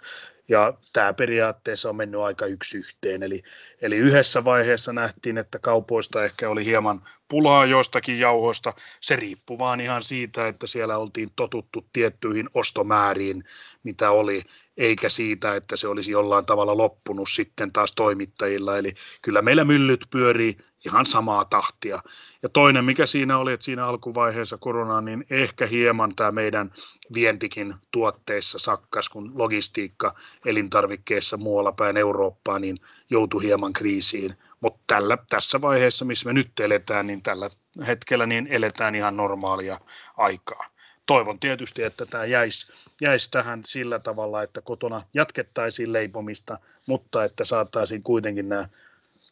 ja 0.48 0.74
tämä 0.92 1.12
periaatteessa 1.12 1.88
on 1.88 1.96
mennyt 1.96 2.20
aika 2.20 2.46
yksi 2.46 2.78
yhteen. 2.78 3.22
Eli, 3.22 3.42
eli 3.82 3.96
yhdessä 3.96 4.44
vaiheessa 4.44 4.92
nähtiin, 4.92 5.38
että 5.38 5.58
kaupoista 5.58 6.24
ehkä 6.24 6.50
oli 6.50 6.64
hieman 6.64 7.02
pulaa 7.28 7.64
joistakin 7.64 8.18
jauhoista. 8.18 8.74
Se 9.00 9.16
riippuu 9.16 9.58
vaan 9.58 9.80
ihan 9.80 10.02
siitä, 10.02 10.48
että 10.48 10.66
siellä 10.66 10.98
oltiin 10.98 11.30
totuttu 11.36 11.86
tiettyihin 11.92 12.48
ostomääriin, 12.54 13.44
mitä 13.82 14.10
oli, 14.10 14.42
eikä 14.76 15.08
siitä, 15.08 15.56
että 15.56 15.76
se 15.76 15.88
olisi 15.88 16.10
jollain 16.10 16.46
tavalla 16.46 16.76
loppunut 16.76 17.28
sitten 17.30 17.72
taas 17.72 17.92
toimittajilla. 17.92 18.78
Eli 18.78 18.94
kyllä 19.22 19.42
meillä 19.42 19.64
myllyt 19.64 20.06
pyörii 20.10 20.56
ihan 20.84 21.06
samaa 21.06 21.44
tahtia. 21.44 22.02
Ja 22.42 22.48
toinen, 22.48 22.84
mikä 22.84 23.06
siinä 23.06 23.38
oli, 23.38 23.52
että 23.52 23.64
siinä 23.64 23.86
alkuvaiheessa 23.86 24.58
koronaa, 24.58 25.00
niin 25.00 25.26
ehkä 25.30 25.66
hieman 25.66 26.14
tämä 26.16 26.32
meidän 26.32 26.72
vientikin 27.14 27.74
tuotteissa 27.90 28.58
sakkas, 28.58 29.08
kun 29.08 29.32
logistiikka 29.34 30.14
elintarvikkeissa 30.46 31.36
muualla 31.36 31.72
päin 31.72 31.96
Eurooppaa 31.96 32.58
niin 32.58 32.76
joutui 33.10 33.42
hieman 33.42 33.72
kriisiin. 33.72 34.36
Mutta 34.60 34.80
tällä, 34.86 35.18
tässä 35.30 35.60
vaiheessa, 35.60 36.04
missä 36.04 36.26
me 36.26 36.32
nyt 36.32 36.60
eletään, 36.60 37.06
niin 37.06 37.22
tällä 37.22 37.50
hetkellä 37.86 38.26
niin 38.26 38.46
eletään 38.46 38.94
ihan 38.94 39.16
normaalia 39.16 39.80
aikaa. 40.16 40.66
Toivon 41.06 41.40
tietysti, 41.40 41.82
että 41.82 42.06
tämä 42.06 42.24
jäisi, 42.24 42.72
jäisi 43.00 43.30
tähän 43.30 43.62
sillä 43.66 43.98
tavalla, 43.98 44.42
että 44.42 44.60
kotona 44.60 45.02
jatkettaisiin 45.14 45.92
leipomista, 45.92 46.58
mutta 46.86 47.24
että 47.24 47.44
saataisiin 47.44 48.02
kuitenkin 48.02 48.48
nämä 48.48 48.68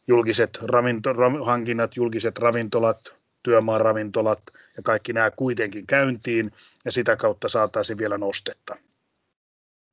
julkiset 0.07 0.49
ravinto, 0.63 1.09
hankinnat, 1.43 1.95
julkiset 1.95 2.39
ravintolat, 2.39 2.97
työmaaravintolat 3.43 4.39
ja 4.77 4.83
kaikki 4.83 5.13
nämä 5.13 5.31
kuitenkin 5.31 5.87
käyntiin 5.87 6.51
ja 6.85 6.91
sitä 6.91 7.15
kautta 7.15 7.47
saataisiin 7.47 7.97
vielä 7.97 8.17
nostetta. 8.17 8.75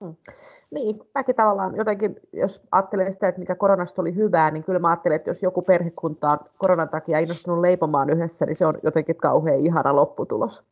Hmm. 0.05 0.17
Niin, 0.71 1.01
mäkin 1.15 1.35
tavallaan 1.35 1.77
jotenkin, 1.77 2.17
jos 2.33 2.63
ajattelee 2.73 3.13
sitä, 3.13 3.29
että 3.29 3.39
mikä 3.39 3.55
koronasta 3.55 4.03
oli 4.03 4.15
hyvää, 4.15 4.51
niin 4.51 4.65
kyllä 4.65 4.79
mä 4.79 4.89
ajattelen, 4.89 5.17
että 5.17 5.31
jos 5.31 5.43
joku 5.43 5.63
perhekunta 5.63 6.31
on 6.31 6.39
koronan 6.59 6.89
takia 6.89 7.19
innostunut 7.19 7.61
leipomaan 7.61 8.11
yhdessä, 8.11 8.47
niin 8.47 8.57
se 8.57 8.67
on 8.67 8.79
jotenkin 8.83 9.17
kauhean 9.17 9.59
ihana 9.59 9.97
lopputulos. 9.97 10.63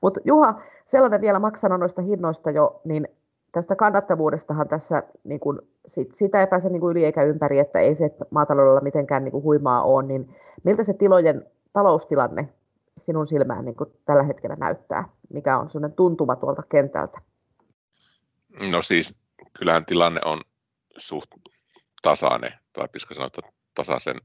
Mutta 0.00 0.20
Juha, 0.24 0.62
sellainen 0.90 1.20
vielä 1.20 1.38
maksana 1.38 1.78
noista 1.78 2.02
hinnoista 2.02 2.50
jo, 2.50 2.80
niin 2.84 3.08
tästä 3.54 3.76
kannattavuudestahan 3.76 4.68
tässä 4.68 5.02
niin 5.24 5.40
kuin, 5.40 5.58
sit, 5.86 6.14
sitä 6.14 6.40
ei 6.40 6.46
pääse 6.46 6.68
niin 6.68 6.80
kuin 6.80 6.90
yli 6.90 7.04
eikä 7.04 7.22
ympäri, 7.22 7.58
että 7.58 7.78
ei 7.78 7.94
se 7.94 8.10
maataloudella 8.30 8.80
mitenkään 8.80 9.24
niin 9.24 9.42
huimaa 9.42 9.82
ole, 9.82 10.02
niin 10.02 10.36
miltä 10.64 10.84
se 10.84 10.92
tilojen 10.94 11.46
taloustilanne 11.72 12.48
sinun 12.98 13.28
silmään 13.28 13.64
niin 13.64 13.76
tällä 14.04 14.22
hetkellä 14.22 14.56
näyttää? 14.56 15.08
Mikä 15.32 15.58
on 15.58 15.70
sellainen 15.70 15.96
tuntuma 15.96 16.36
tuolta 16.36 16.62
kentältä? 16.62 17.20
No 18.70 18.82
siis 18.82 19.18
kyllähän 19.58 19.86
tilanne 19.86 20.20
on 20.24 20.40
suht 20.96 21.30
tasainen, 22.02 22.52
tai 22.72 22.88
pitäisikö 22.88 23.14
sanoa, 23.14 23.26
että 23.26 23.42
tasaisen 23.74 24.16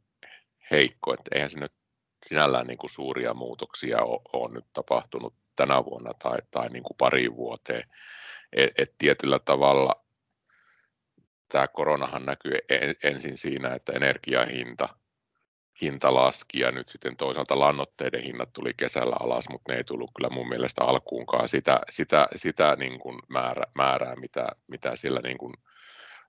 heikko, 0.72 1.14
että 1.14 1.32
eihän 1.36 1.50
se 1.50 1.60
nyt 1.60 1.74
sinällään 2.28 2.68
niin 2.68 2.78
kuin 2.78 2.90
suuria 2.90 3.34
muutoksia 3.34 4.04
ole, 4.04 4.22
ole 4.34 4.54
nyt 4.54 4.66
tapahtunut 4.74 5.34
tänä 5.56 5.86
vuonna 5.86 6.12
tai, 6.24 6.38
tai 6.52 6.68
niin 6.68 6.84
kuin 6.84 6.98
pari 6.98 7.36
vuoteen. 7.36 7.84
Et, 8.54 8.72
et 8.78 8.96
tietyllä 8.98 9.40
tavalla 9.40 10.06
tämä 11.50 11.68
koronahan 11.68 12.26
näkyy 12.26 12.52
ensin 13.04 13.38
siinä, 13.38 13.76
että 13.76 13.94
energiahinta 13.94 14.90
hinta 15.82 16.14
laski 16.14 16.60
ja 16.60 16.72
nyt 16.72 16.88
sitten 16.88 17.18
toisaalta 17.18 17.60
lannoitteiden 17.60 18.24
hinnat 18.24 18.54
tuli 18.54 18.74
kesällä 18.78 19.16
alas, 19.20 19.50
mutta 19.50 19.72
ne 19.72 19.78
ei 19.78 19.84
tullut 19.84 20.12
kyllä 20.16 20.30
mun 20.30 20.50
mielestä 20.50 20.84
alkuunkaan 20.84 21.50
sitä, 21.50 21.80
sitä, 21.90 22.28
sitä 22.36 22.76
niin 22.76 23.00
kuin 23.00 23.20
määrä, 23.28 23.64
määrää, 23.76 24.16
mitä, 24.16 24.48
mitä 24.68 24.96
sillä 24.96 25.20
niin 25.24 25.38
kuin 25.38 25.54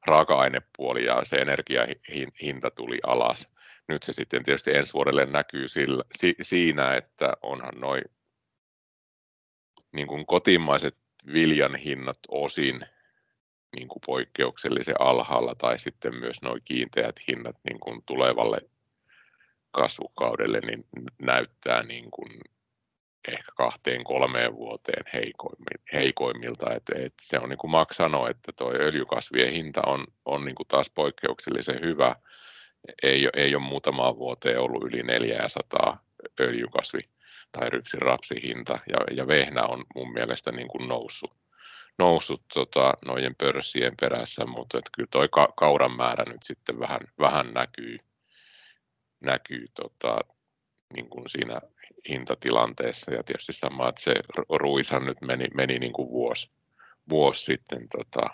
raaka-ainepuoli 0.06 1.04
ja 1.04 1.24
se 1.24 1.36
energiahinta 1.36 2.70
tuli 2.70 2.98
alas. 3.06 3.50
Nyt 3.88 4.02
se 4.02 4.12
sitten 4.12 4.44
tietysti 4.44 4.76
ensi 4.76 4.92
vuodelle 4.92 5.26
näkyy 5.26 5.68
sillä, 5.68 6.04
si, 6.18 6.34
siinä, 6.42 6.94
että 6.94 7.32
onhan 7.42 7.80
noin 7.80 8.02
niin 9.92 10.26
kotimaiset 10.26 10.96
viljan 11.26 11.76
hinnat 11.76 12.18
osin 12.28 12.80
niin 13.76 13.88
kuin 13.88 14.00
poikkeuksellisen 14.06 15.00
alhaalla 15.00 15.54
tai 15.54 15.78
sitten 15.78 16.14
myös 16.14 16.42
nuo 16.42 16.58
kiinteät 16.64 17.16
hinnat 17.28 17.56
niin 17.64 17.80
kuin 17.80 18.02
tulevalle 18.06 18.58
kasvukaudelle 19.70 20.60
niin 20.60 20.84
näyttää 21.22 21.82
niin 21.82 22.10
kuin 22.10 22.40
ehkä 23.28 23.52
kahteen 23.56 24.04
kolmeen 24.04 24.56
vuoteen 24.56 25.04
heikoimmilta. 25.92 26.74
Et, 26.74 26.82
et 26.94 27.14
se 27.22 27.38
on 27.38 27.48
niin 27.48 27.58
kuin 27.58 27.70
Max 27.70 27.96
sanoi, 27.96 28.30
että 28.30 28.52
tuo 28.52 28.72
öljykasvien 28.72 29.52
hinta 29.52 29.82
on, 29.86 30.06
on 30.24 30.44
niin 30.44 30.54
kuin 30.54 30.68
taas 30.68 30.90
poikkeuksellisen 30.90 31.80
hyvä. 31.80 32.16
Ei, 33.02 33.28
ei 33.36 33.54
ole 33.54 33.62
muutamaan 33.62 34.16
vuoteen 34.16 34.60
ollut 34.60 34.84
yli 34.84 35.02
400 35.02 36.04
öljykasvi 36.40 37.00
tai 37.52 37.70
rypsirapsi 37.70 38.42
hinta 38.42 38.78
ja, 38.86 39.16
ja 39.16 39.26
vehnä 39.26 39.62
on 39.62 39.84
mun 39.94 40.12
mielestä 40.12 40.52
niin 40.52 40.68
kuin 40.68 40.88
noussut, 40.88 41.34
noussut 41.98 42.42
tota, 42.54 42.94
noiden 43.04 43.34
pörssien 43.38 43.92
perässä, 44.00 44.46
mutta 44.46 44.78
et 44.78 44.84
kyllä 44.96 45.08
tuo 45.12 45.28
ka- 45.28 45.52
kauran 45.56 45.96
määrä 45.96 46.24
nyt 46.32 46.42
sitten 46.42 46.78
vähän, 46.78 47.00
vähän 47.18 47.52
näkyy, 47.54 47.98
näkyy 49.20 49.66
tota, 49.74 50.18
niin 50.94 51.10
kuin 51.10 51.30
siinä 51.30 51.60
hintatilanteessa. 52.08 53.14
Ja 53.14 53.22
tietysti 53.22 53.52
sama, 53.52 53.88
että 53.88 54.02
se 54.02 54.14
ruishan 54.48 55.04
nyt 55.04 55.20
meni, 55.20 55.44
meni 55.54 55.78
niin 55.78 55.92
kuin 55.92 56.10
vuosi, 56.10 56.52
vuosi 57.08 57.44
sitten 57.44 57.88
tota, 57.88 58.26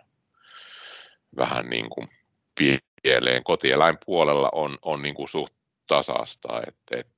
vähän 1.37 1.67
niin 1.67 1.91
kuin 1.91 2.09
pieleen. 3.03 3.45
Kotieläinpuolella 3.45 4.49
on, 4.53 4.79
on 4.83 5.03
niin 5.03 5.15
kuin 5.15 5.29
suht 5.29 5.55
tasasta, 5.87 6.63
että, 6.67 6.97
että 6.97 7.16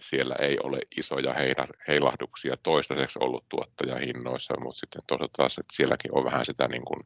siellä 0.00 0.34
ei 0.34 0.58
ole 0.62 0.78
isoja 0.96 1.34
heilahduksia 1.88 2.56
toistaiseksi 2.62 3.18
ollut 3.22 3.44
tuottajahinnoissa, 3.48 4.54
mutta 4.60 4.78
sitten 4.80 5.02
toisaalta 5.06 5.32
taas, 5.36 5.58
että 5.58 5.76
sielläkin 5.76 6.14
on 6.14 6.24
vähän 6.24 6.44
sitä 6.44 6.68
niin 6.68 6.84
kuin 6.84 7.00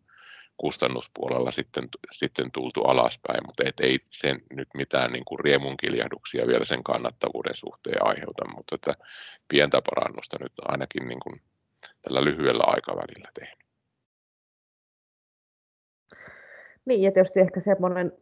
kustannuspuolella 0.56 1.50
sitten, 1.50 1.88
sitten 2.11 2.52
tultu 2.52 2.80
alaspäin, 2.82 3.46
mutta 3.46 3.62
et 3.66 3.80
ei 3.80 3.99
sen 4.11 4.40
nyt 4.50 4.68
mitään 4.75 5.12
niin 5.12 5.25
kuin 5.25 5.38
riemunkiljahduksia 5.40 6.46
vielä 6.46 6.64
sen 6.64 6.84
kannattavuuden 6.84 7.56
suhteen 7.56 8.06
aiheuta, 8.06 8.49
mutta 8.56 8.75
että 8.75 8.94
pientä 9.49 9.82
parannusta 9.82 10.37
nyt 10.40 10.52
ainakin 10.68 11.08
niin 11.08 11.20
kuin 11.20 11.40
tällä 12.02 12.25
lyhyellä 12.25 12.64
aikavälillä 12.66 13.30
tehnyt. 13.34 13.62
Niin, 16.85 17.03
ja 17.03 17.12
tietysti 17.12 17.41
ehkä 17.41 17.61
semmoinen, 17.61 18.12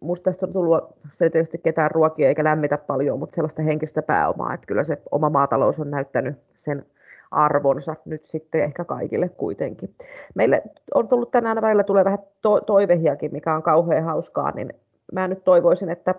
musta 0.00 0.24
tästä 0.24 0.46
on 0.46 0.52
tullut, 0.52 0.84
se 1.12 1.24
ei 1.24 1.30
tietysti 1.30 1.58
ketään 1.58 1.90
ruokia 1.90 2.28
eikä 2.28 2.44
lämmitä 2.44 2.78
paljon, 2.78 3.18
mutta 3.18 3.34
sellaista 3.34 3.62
henkistä 3.62 4.02
pääomaa, 4.02 4.54
että 4.54 4.66
kyllä 4.66 4.84
se 4.84 4.98
oma 5.10 5.30
maatalous 5.30 5.80
on 5.80 5.90
näyttänyt 5.90 6.36
sen 6.56 6.86
arvonsa 7.30 7.96
nyt 8.04 8.26
sitten 8.26 8.64
ehkä 8.64 8.84
kaikille 8.84 9.28
kuitenkin. 9.28 9.94
Meille 10.34 10.62
on 10.94 11.08
tullut 11.08 11.30
tänään 11.30 11.62
välillä 11.62 11.84
tulee 11.84 12.04
vähän 12.04 12.18
to- 12.42 12.60
toivehiakin, 12.60 13.32
mikä 13.32 13.54
on 13.54 13.62
kauhean 13.62 14.04
hauskaa, 14.04 14.50
niin 14.50 14.72
mä 15.12 15.28
nyt 15.28 15.44
toivoisin, 15.44 15.90
että 15.90 16.14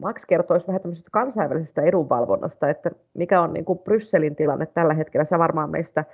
Max 0.00 0.24
kertoisi 0.26 0.66
vähän 0.66 0.82
tämmöisestä 0.82 1.10
kansainvälisestä 1.12 1.82
edunvalvonnasta, 1.82 2.68
että 2.68 2.90
mikä 3.14 3.40
on 3.40 3.52
niin 3.52 3.64
kuin 3.64 3.78
Brysselin 3.78 4.36
tilanne 4.36 4.66
tällä 4.66 4.94
hetkellä. 4.94 5.24
Sä 5.24 5.38
varmaan 5.38 5.70
meistä 5.70 6.04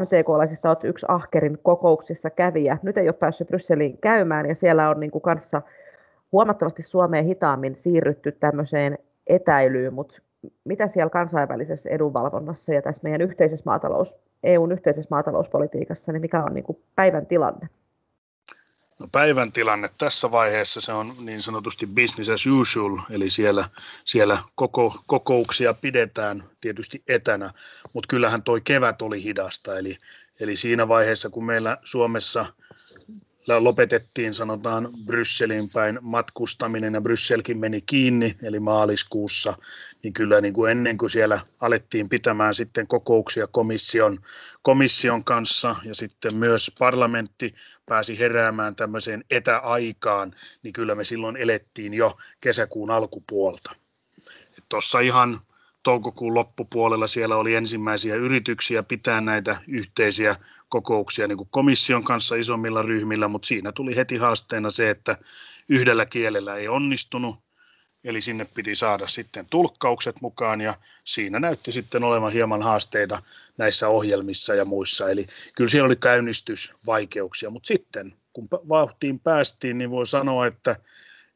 MTK-laisista 0.00 0.68
olet 0.68 0.84
yksi 0.84 1.06
Ahkerin 1.08 1.58
kokouksissa 1.62 2.30
kävijä. 2.30 2.78
Nyt 2.82 2.98
ei 2.98 3.08
ole 3.08 3.12
päässyt 3.12 3.48
Brysseliin 3.48 3.98
käymään 3.98 4.48
ja 4.48 4.54
siellä 4.54 4.90
on 4.90 5.00
niin 5.00 5.10
kuin 5.10 5.22
kanssa 5.22 5.62
huomattavasti 6.32 6.82
Suomeen 6.82 7.24
hitaammin 7.24 7.76
siirrytty 7.76 8.32
tämmöiseen 8.32 8.98
etäilyyn, 9.26 9.94
mutta 9.94 10.14
mitä 10.64 10.88
siellä 10.88 11.10
kansainvälisessä 11.10 11.90
edunvalvonnassa 11.90 12.74
ja 12.74 12.82
tässä 12.82 13.00
meidän 13.02 13.20
yhteisessä 13.20 13.62
maatalous, 13.66 14.16
EUn 14.42 14.72
yhteisessä 14.72 15.08
maatalouspolitiikassa, 15.10 16.12
niin 16.12 16.20
mikä 16.20 16.44
on 16.44 16.54
niin 16.54 16.64
kuin 16.64 16.78
päivän 16.96 17.26
tilanne? 17.26 17.68
No 19.02 19.08
päivän 19.12 19.52
tilanne 19.52 19.90
tässä 19.98 20.30
vaiheessa 20.30 20.80
se 20.80 20.92
on 20.92 21.14
niin 21.18 21.42
sanotusti 21.42 21.86
business 21.86 22.30
as 22.30 22.46
usual, 22.46 22.98
eli 23.10 23.30
siellä, 23.30 23.68
siellä 24.04 24.38
koko, 24.54 25.02
kokouksia 25.06 25.74
pidetään 25.74 26.44
tietysti 26.60 27.02
etänä, 27.08 27.52
mutta 27.92 28.08
kyllähän 28.08 28.42
toi 28.42 28.60
kevät 28.60 29.02
oli 29.02 29.22
hidasta, 29.22 29.78
eli, 29.78 29.98
eli 30.40 30.56
siinä 30.56 30.88
vaiheessa 30.88 31.30
kun 31.30 31.44
meillä 31.44 31.78
Suomessa 31.84 32.46
lopetettiin 33.58 34.34
sanotaan 34.34 34.88
Brysselin 35.06 35.70
päin 35.70 35.98
matkustaminen 36.02 36.94
ja 36.94 37.00
Brysselkin 37.00 37.58
meni 37.58 37.80
kiinni, 37.80 38.36
eli 38.42 38.60
maaliskuussa, 38.60 39.54
niin 40.02 40.12
kyllä 40.12 40.40
niin 40.40 40.54
kuin 40.54 40.70
ennen 40.70 40.98
kuin 40.98 41.10
siellä 41.10 41.40
alettiin 41.60 42.08
pitämään 42.08 42.54
sitten 42.54 42.86
kokouksia 42.86 43.46
komission, 43.46 44.18
komission 44.62 45.24
kanssa 45.24 45.76
ja 45.84 45.94
sitten 45.94 46.36
myös 46.36 46.72
parlamentti 46.78 47.54
pääsi 47.92 48.18
heräämään 48.18 48.76
tämmöiseen 48.76 49.24
etäaikaan, 49.30 50.34
niin 50.62 50.72
kyllä 50.72 50.94
me 50.94 51.04
silloin 51.04 51.36
elettiin 51.36 51.94
jo 51.94 52.16
kesäkuun 52.40 52.90
alkupuolta. 52.90 53.74
Tuossa 54.68 55.00
ihan 55.00 55.40
toukokuun 55.82 56.34
loppupuolella 56.34 57.06
siellä 57.06 57.36
oli 57.36 57.54
ensimmäisiä 57.54 58.14
yrityksiä 58.14 58.82
pitää 58.82 59.20
näitä 59.20 59.56
yhteisiä 59.68 60.36
kokouksia 60.68 61.28
niin 61.28 61.36
kuin 61.38 61.48
komission 61.50 62.04
kanssa 62.04 62.34
isommilla 62.36 62.82
ryhmillä, 62.82 63.28
mutta 63.28 63.46
siinä 63.46 63.72
tuli 63.72 63.96
heti 63.96 64.16
haasteena 64.16 64.70
se, 64.70 64.90
että 64.90 65.16
yhdellä 65.68 66.06
kielellä 66.06 66.56
ei 66.56 66.68
onnistunut, 66.68 67.36
eli 68.04 68.22
sinne 68.22 68.44
piti 68.44 68.74
saada 68.74 69.06
sitten 69.06 69.46
tulkkaukset 69.50 70.16
mukaan 70.20 70.60
ja 70.60 70.74
siinä 71.04 71.40
näytti 71.40 71.72
sitten 71.72 72.04
olevan 72.04 72.32
hieman 72.32 72.62
haasteita 72.62 73.22
näissä 73.58 73.88
ohjelmissa 73.88 74.54
ja 74.54 74.64
muissa, 74.64 75.10
eli 75.10 75.26
kyllä 75.54 75.70
siellä 75.70 75.86
oli 75.86 75.96
käynnistysvaikeuksia, 75.96 77.50
mutta 77.50 77.66
sitten 77.66 78.14
kun 78.32 78.48
vauhtiin 78.50 79.18
päästiin, 79.18 79.78
niin 79.78 79.90
voi 79.90 80.06
sanoa, 80.06 80.46
että 80.46 80.76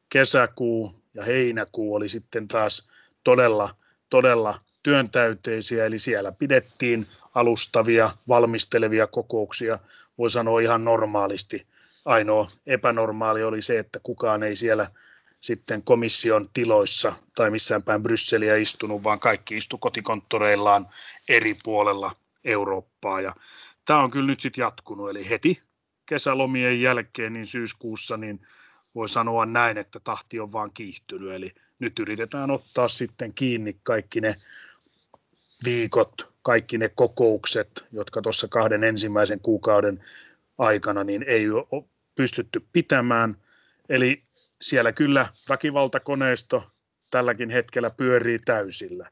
kesäkuu 0.09 0.95
ja 1.13 1.23
heinäkuu 1.23 1.95
oli 1.95 2.09
sitten 2.09 2.47
taas 2.47 2.87
todella, 3.23 3.75
todella 4.09 4.59
työntäyteisiä, 4.83 5.85
eli 5.85 5.99
siellä 5.99 6.31
pidettiin 6.31 7.07
alustavia, 7.35 8.09
valmistelevia 8.27 9.07
kokouksia, 9.07 9.79
voi 10.17 10.29
sanoa 10.29 10.59
ihan 10.59 10.85
normaalisti. 10.85 11.65
Ainoa 12.05 12.47
epänormaali 12.67 13.43
oli 13.43 13.61
se, 13.61 13.79
että 13.79 13.99
kukaan 14.03 14.43
ei 14.43 14.55
siellä 14.55 14.91
sitten 15.39 15.83
komission 15.83 16.49
tiloissa 16.53 17.13
tai 17.35 17.51
missään 17.51 17.83
päin 17.83 18.03
Brysseliä 18.03 18.55
istunut, 18.55 19.03
vaan 19.03 19.19
kaikki 19.19 19.57
istu 19.57 19.77
kotikonttoreillaan 19.77 20.87
eri 21.29 21.57
puolella 21.63 22.15
Eurooppaa. 22.43 23.21
Ja 23.21 23.35
tämä 23.85 23.99
on 23.99 24.11
kyllä 24.11 24.27
nyt 24.27 24.39
sitten 24.39 24.61
jatkunut, 24.61 25.09
eli 25.09 25.29
heti 25.29 25.61
kesälomien 26.05 26.81
jälkeen, 26.81 27.33
niin 27.33 27.47
syyskuussa, 27.47 28.17
niin 28.17 28.41
voi 28.95 29.09
sanoa 29.09 29.45
näin, 29.45 29.77
että 29.77 29.99
tahti 29.99 30.39
on 30.39 30.51
vaan 30.51 30.71
kiihtynyt. 30.73 31.31
Eli 31.31 31.55
nyt 31.79 31.99
yritetään 31.99 32.51
ottaa 32.51 32.87
sitten 32.87 33.33
kiinni 33.33 33.77
kaikki 33.83 34.21
ne 34.21 34.35
viikot, 35.65 36.33
kaikki 36.41 36.77
ne 36.77 36.89
kokoukset, 36.89 37.85
jotka 37.91 38.21
tuossa 38.21 38.47
kahden 38.47 38.83
ensimmäisen 38.83 39.39
kuukauden 39.39 40.03
aikana 40.57 41.03
niin 41.03 41.23
ei 41.23 41.49
ole 41.49 41.83
pystytty 42.15 42.65
pitämään. 42.73 43.35
Eli 43.89 44.26
siellä 44.61 44.91
kyllä 44.91 45.27
väkivaltakoneisto 45.49 46.71
tälläkin 47.11 47.49
hetkellä 47.49 47.89
pyörii 47.89 48.39
täysillä. 48.39 49.09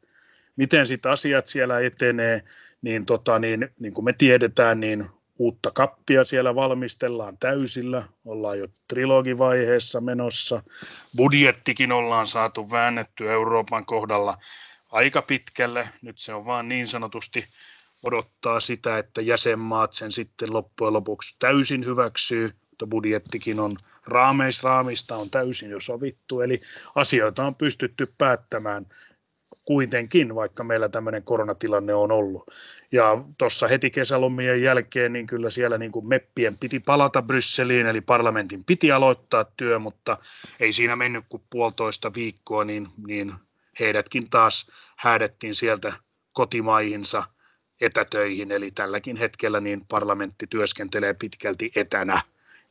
Miten 0.55 0.87
sitten 0.87 1.11
asiat 1.11 1.47
siellä 1.47 1.79
etenee, 1.79 2.43
niin, 2.81 3.05
tota, 3.05 3.39
niin, 3.39 3.69
niin 3.79 3.93
kuin 3.93 4.05
me 4.05 4.13
tiedetään, 4.13 4.79
niin 4.79 5.05
uutta 5.39 5.71
kappia 5.71 6.23
siellä 6.23 6.55
valmistellaan 6.55 7.37
täysillä, 7.37 8.03
ollaan 8.25 8.59
jo 8.59 8.67
trilogivaiheessa 8.87 10.01
menossa, 10.01 10.63
budjettikin 11.17 11.91
ollaan 11.91 12.27
saatu 12.27 12.71
väännetty 12.71 13.31
Euroopan 13.31 13.85
kohdalla 13.85 14.37
aika 14.91 15.21
pitkälle. 15.21 15.89
Nyt 16.01 16.19
se 16.19 16.33
on 16.33 16.45
vaan 16.45 16.67
niin 16.67 16.87
sanotusti 16.87 17.47
odottaa 18.03 18.59
sitä, 18.59 18.97
että 18.97 19.21
jäsenmaat 19.21 19.93
sen 19.93 20.11
sitten 20.11 20.53
loppujen 20.53 20.93
lopuksi 20.93 21.35
täysin 21.39 21.85
hyväksyy, 21.85 22.53
mutta 22.75 22.87
budjettikin 22.87 23.59
on 23.59 23.77
raameisraamista 24.05 25.17
on 25.17 25.29
täysin 25.29 25.69
jo 25.69 25.79
sovittu, 25.79 26.41
eli 26.41 26.61
asioita 26.95 27.45
on 27.45 27.55
pystytty 27.55 28.13
päättämään 28.17 28.85
kuitenkin, 29.65 30.35
vaikka 30.35 30.63
meillä 30.63 30.89
tämmöinen 30.89 31.23
koronatilanne 31.23 31.93
on 31.93 32.11
ollut. 32.11 32.43
Ja 32.91 33.23
tuossa 33.37 33.67
heti 33.67 33.89
kesälomien 33.89 34.61
jälkeen, 34.61 35.13
niin 35.13 35.27
kyllä 35.27 35.49
siellä 35.49 35.77
niin 35.77 35.91
kuin 35.91 36.07
meppien 36.07 36.57
piti 36.57 36.79
palata 36.79 37.21
Brysseliin, 37.21 37.87
eli 37.87 38.01
parlamentin 38.01 38.63
piti 38.63 38.91
aloittaa 38.91 39.45
työ, 39.57 39.79
mutta 39.79 40.17
ei 40.59 40.71
siinä 40.73 40.95
mennyt 40.95 41.25
kuin 41.29 41.43
puolitoista 41.49 42.13
viikkoa, 42.13 42.65
niin, 42.65 42.87
niin 43.07 43.33
heidätkin 43.79 44.29
taas 44.29 44.71
häädettiin 44.95 45.55
sieltä 45.55 45.93
kotimaihinsa 46.33 47.23
etätöihin, 47.81 48.51
eli 48.51 48.71
tälläkin 48.71 49.17
hetkellä 49.17 49.59
niin 49.59 49.85
parlamentti 49.87 50.47
työskentelee 50.49 51.13
pitkälti 51.13 51.71
etänä, 51.75 52.21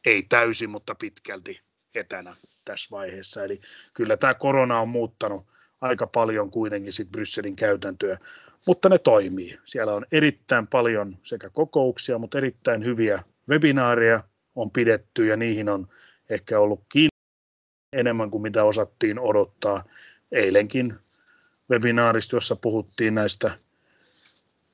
ei 0.05 0.23
täysin, 0.23 0.71
mutta 0.71 0.95
pitkälti 0.95 1.61
etänä 1.95 2.37
tässä 2.65 2.89
vaiheessa. 2.91 3.45
Eli 3.45 3.61
kyllä 3.95 4.17
tämä 4.17 4.35
korona 4.35 4.81
on 4.81 4.89
muuttanut 4.89 5.47
aika 5.81 6.07
paljon 6.07 6.51
kuitenkin 6.51 6.93
sit 6.93 7.09
Brysselin 7.09 7.57
käytäntöä, 7.57 8.19
mutta 8.67 8.89
ne 8.89 8.99
toimii. 8.99 9.59
Siellä 9.65 9.95
on 9.95 10.07
erittäin 10.13 10.67
paljon 10.67 11.17
sekä 11.23 11.51
kokouksia, 11.51 12.19
mutta 12.19 12.39
erittäin 12.39 12.85
hyviä 12.85 13.23
webinaareja 13.49 14.25
on 14.55 14.71
pidetty 14.71 15.27
ja 15.27 15.37
niihin 15.37 15.69
on 15.69 15.89
ehkä 16.31 16.61
ollut 16.61 16.85
kiinni 16.89 17.09
enemmän 17.93 18.31
kuin 18.31 18.43
mitä 18.43 18.65
osattiin 18.65 19.19
odottaa 19.19 19.85
eilenkin 20.33 20.95
webinaarista, 21.71 22.37
jossa 22.37 22.57
puhuttiin 22.57 23.15
näistä 23.15 23.59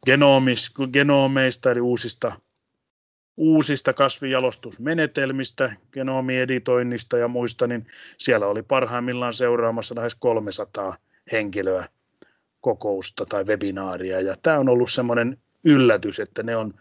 genomis, 0.07 0.73
genomeista, 0.93 1.71
eli 1.71 1.81
uusista, 1.81 2.41
uusista 3.37 3.93
kasvijalostusmenetelmistä, 3.93 5.73
genomieditoinnista 5.93 7.19
ja 7.19 7.29
muista, 7.29 7.67
niin 7.67 7.87
siellä 8.19 8.47
oli 8.47 8.63
parhaimmillaan 8.63 9.35
seuraamassa 9.35 9.95
lähes 9.95 10.15
300 10.15 10.97
henkilöä 11.33 11.89
kokousta 12.61 13.27
tai 13.27 13.45
webinaaria. 13.45 14.21
Ja 14.21 14.37
tämä 14.43 14.59
on 14.59 14.69
ollut 14.69 14.91
semmoinen 14.91 15.39
yllätys, 15.65 16.21
että 16.21 16.43
ne 16.43 16.57
on 16.57 16.75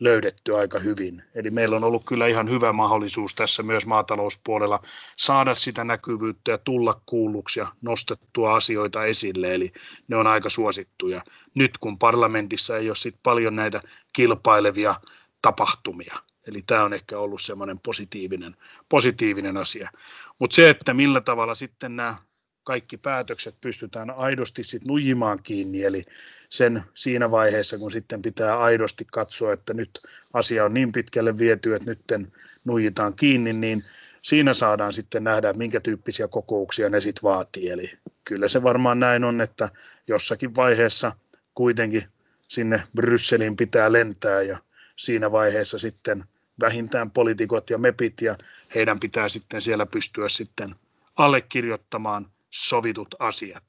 löydetty 0.00 0.56
aika 0.56 0.78
hyvin. 0.78 1.22
Eli 1.34 1.50
meillä 1.50 1.76
on 1.76 1.84
ollut 1.84 2.04
kyllä 2.04 2.26
ihan 2.26 2.50
hyvä 2.50 2.72
mahdollisuus 2.72 3.34
tässä 3.34 3.62
myös 3.62 3.86
maatalouspuolella 3.86 4.82
saada 5.16 5.54
sitä 5.54 5.84
näkyvyyttä 5.84 6.50
ja 6.50 6.58
tulla 6.58 7.00
kuulluksi 7.06 7.60
ja 7.60 7.66
nostettua 7.82 8.54
asioita 8.54 9.04
esille, 9.04 9.54
eli 9.54 9.72
ne 10.08 10.16
on 10.16 10.26
aika 10.26 10.50
suosittuja. 10.50 11.22
Nyt 11.54 11.78
kun 11.78 11.98
parlamentissa 11.98 12.76
ei 12.76 12.90
ole 12.90 12.96
sit 12.96 13.16
paljon 13.22 13.56
näitä 13.56 13.80
kilpailevia 14.12 14.94
tapahtumia, 15.42 16.18
Eli 16.46 16.62
tämä 16.66 16.84
on 16.84 16.92
ehkä 16.92 17.18
ollut 17.18 17.42
semmoinen 17.42 17.78
positiivinen, 17.78 18.56
positiivinen 18.88 19.56
asia. 19.56 19.90
Mutta 20.38 20.54
se, 20.54 20.70
että 20.70 20.94
millä 20.94 21.20
tavalla 21.20 21.54
sitten 21.54 21.96
nämä 21.96 22.16
kaikki 22.64 22.96
päätökset 22.96 23.54
pystytään 23.60 24.10
aidosti 24.10 24.64
sit 24.64 24.84
nujimaan 24.84 25.42
kiinni, 25.42 25.84
eli 25.84 26.04
sen 26.50 26.82
siinä 26.94 27.30
vaiheessa, 27.30 27.78
kun 27.78 27.90
sitten 27.90 28.22
pitää 28.22 28.58
aidosti 28.60 29.06
katsoa, 29.12 29.52
että 29.52 29.74
nyt 29.74 30.00
asia 30.32 30.64
on 30.64 30.74
niin 30.74 30.92
pitkälle 30.92 31.38
viety, 31.38 31.74
että 31.74 31.90
nyt 31.90 32.30
nujitaan 32.64 33.14
kiinni, 33.14 33.52
niin 33.52 33.82
siinä 34.22 34.54
saadaan 34.54 34.92
sitten 34.92 35.24
nähdä, 35.24 35.52
minkä 35.52 35.80
tyyppisiä 35.80 36.28
kokouksia 36.28 36.90
ne 36.90 37.00
sitten 37.00 37.22
vaatii. 37.22 37.68
Eli 37.68 37.90
kyllä 38.24 38.48
se 38.48 38.62
varmaan 38.62 39.00
näin 39.00 39.24
on, 39.24 39.40
että 39.40 39.68
jossakin 40.08 40.56
vaiheessa 40.56 41.12
kuitenkin 41.54 42.04
sinne 42.48 42.82
Brysseliin 42.96 43.56
pitää 43.56 43.92
lentää 43.92 44.42
ja 44.42 44.58
siinä 44.96 45.32
vaiheessa 45.32 45.78
sitten 45.78 46.24
vähintään 46.60 47.10
poliitikot 47.10 47.70
ja 47.70 47.78
mepit 47.78 48.22
ja 48.22 48.36
heidän 48.74 49.00
pitää 49.00 49.28
sitten 49.28 49.62
siellä 49.62 49.86
pystyä 49.86 50.28
sitten 50.28 50.74
allekirjoittamaan 51.16 52.26
sovitut 52.50 53.14
asiat. 53.18 53.64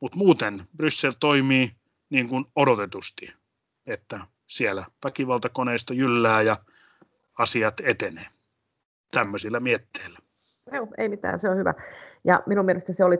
Mutta 0.00 0.16
muuten 0.16 0.62
Bryssel 0.76 1.12
toimii 1.20 1.72
niin 2.10 2.28
kuin 2.28 2.44
odotetusti, 2.56 3.32
että 3.86 4.20
siellä 4.46 4.86
väkivaltakoneisto 5.04 5.94
jyllää 5.94 6.42
ja 6.42 6.56
asiat 7.38 7.74
etenee 7.82 8.26
tämmöisillä 9.10 9.60
mietteillä. 9.60 10.18
Joo, 10.72 10.88
ei 10.98 11.08
mitään, 11.08 11.38
se 11.38 11.48
on 11.48 11.56
hyvä. 11.56 11.74
Ja 12.24 12.42
minun 12.46 12.64
mielestä 12.64 12.92
se 12.92 13.04
oli, 13.04 13.18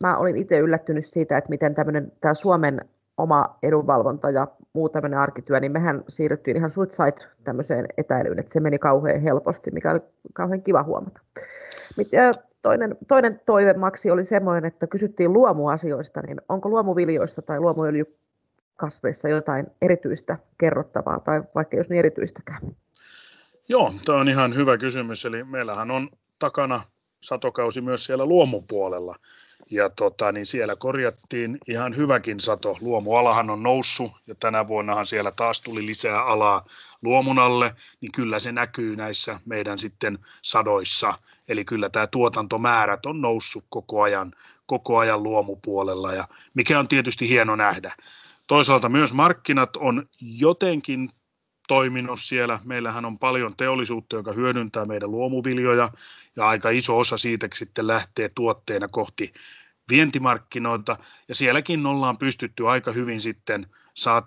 mä 0.00 0.16
olin 0.16 0.36
itse 0.36 0.58
yllättynyt 0.58 1.06
siitä, 1.06 1.38
että 1.38 1.50
miten 1.50 1.74
tämmöinen 1.74 2.12
tämä 2.20 2.34
Suomen 2.34 2.80
oma 3.22 3.58
edunvalvonta 3.62 4.30
ja 4.30 4.48
muu 4.72 4.88
tämmöinen 4.88 5.18
arkityö, 5.18 5.60
niin 5.60 5.72
mehän 5.72 6.04
siirryttiin 6.08 6.56
ihan 6.56 6.70
suitsait 6.70 7.28
tämmöiseen 7.44 7.86
etäilyyn, 7.96 8.38
että 8.38 8.52
se 8.52 8.60
meni 8.60 8.78
kauhean 8.78 9.20
helposti, 9.20 9.70
mikä 9.70 9.90
oli 9.90 10.00
kauhean 10.32 10.62
kiva 10.62 10.82
huomata. 10.82 11.20
Toinen, 12.62 12.96
toinen 13.08 13.40
toive 13.46 13.74
Maksi 13.74 14.10
oli 14.10 14.24
semmoinen, 14.24 14.64
että 14.64 14.86
kysyttiin 14.86 15.32
luomuasioista, 15.32 16.20
niin 16.20 16.40
onko 16.48 16.68
luomuviljoista 16.68 17.42
tai 17.42 17.60
luomuöljykasveissa 17.60 19.28
jotain 19.28 19.66
erityistä 19.82 20.38
kerrottavaa, 20.58 21.20
tai 21.20 21.42
vaikka 21.54 21.76
jos 21.76 21.88
niin 21.88 21.98
erityistäkään? 21.98 22.60
Joo, 23.68 23.92
tämä 24.04 24.20
on 24.20 24.28
ihan 24.28 24.54
hyvä 24.54 24.78
kysymys. 24.78 25.24
Eli 25.24 25.44
meillähän 25.44 25.90
on 25.90 26.08
takana 26.38 26.82
satokausi 27.22 27.80
myös 27.80 28.04
siellä 28.04 28.26
luomupuolella 28.26 29.16
ja 29.70 29.90
tota, 29.90 30.32
niin 30.32 30.46
siellä 30.46 30.76
korjattiin 30.76 31.58
ihan 31.68 31.96
hyväkin 31.96 32.40
sato. 32.40 32.76
Luomualahan 32.80 33.50
on 33.50 33.62
noussut 33.62 34.12
ja 34.26 34.34
tänä 34.34 34.68
vuonnahan 34.68 35.06
siellä 35.06 35.30
taas 35.30 35.60
tuli 35.60 35.86
lisää 35.86 36.24
alaa 36.24 36.64
luomunalle, 37.02 37.74
niin 38.00 38.12
kyllä 38.12 38.38
se 38.38 38.52
näkyy 38.52 38.96
näissä 38.96 39.40
meidän 39.46 39.78
sitten 39.78 40.18
sadoissa. 40.42 41.14
Eli 41.48 41.64
kyllä 41.64 41.88
tämä 41.88 42.06
tuotantomäärät 42.06 43.06
on 43.06 43.20
noussut 43.20 43.64
koko 43.68 44.02
ajan, 44.02 44.32
koko 44.66 44.98
ajan 44.98 45.22
luomupuolella 45.22 46.12
ja 46.12 46.28
mikä 46.54 46.78
on 46.78 46.88
tietysti 46.88 47.28
hieno 47.28 47.56
nähdä. 47.56 47.94
Toisaalta 48.46 48.88
myös 48.88 49.12
markkinat 49.12 49.76
on 49.76 50.08
jotenkin 50.20 51.10
toiminut 51.70 52.20
siellä. 52.20 52.58
Meillähän 52.64 53.04
on 53.04 53.18
paljon 53.18 53.56
teollisuutta, 53.56 54.16
joka 54.16 54.32
hyödyntää 54.32 54.84
meidän 54.84 55.10
luomuviljoja 55.10 55.88
ja 56.36 56.48
aika 56.48 56.70
iso 56.70 56.98
osa 56.98 57.18
siitä 57.18 57.48
sitten 57.54 57.86
lähtee 57.86 58.28
tuotteena 58.34 58.88
kohti 58.88 59.32
vientimarkkinoilta 59.90 60.96
ja 61.28 61.34
sielläkin 61.34 61.86
ollaan 61.86 62.18
pystytty 62.18 62.68
aika 62.68 62.92
hyvin 62.92 63.20
sitten 63.20 63.66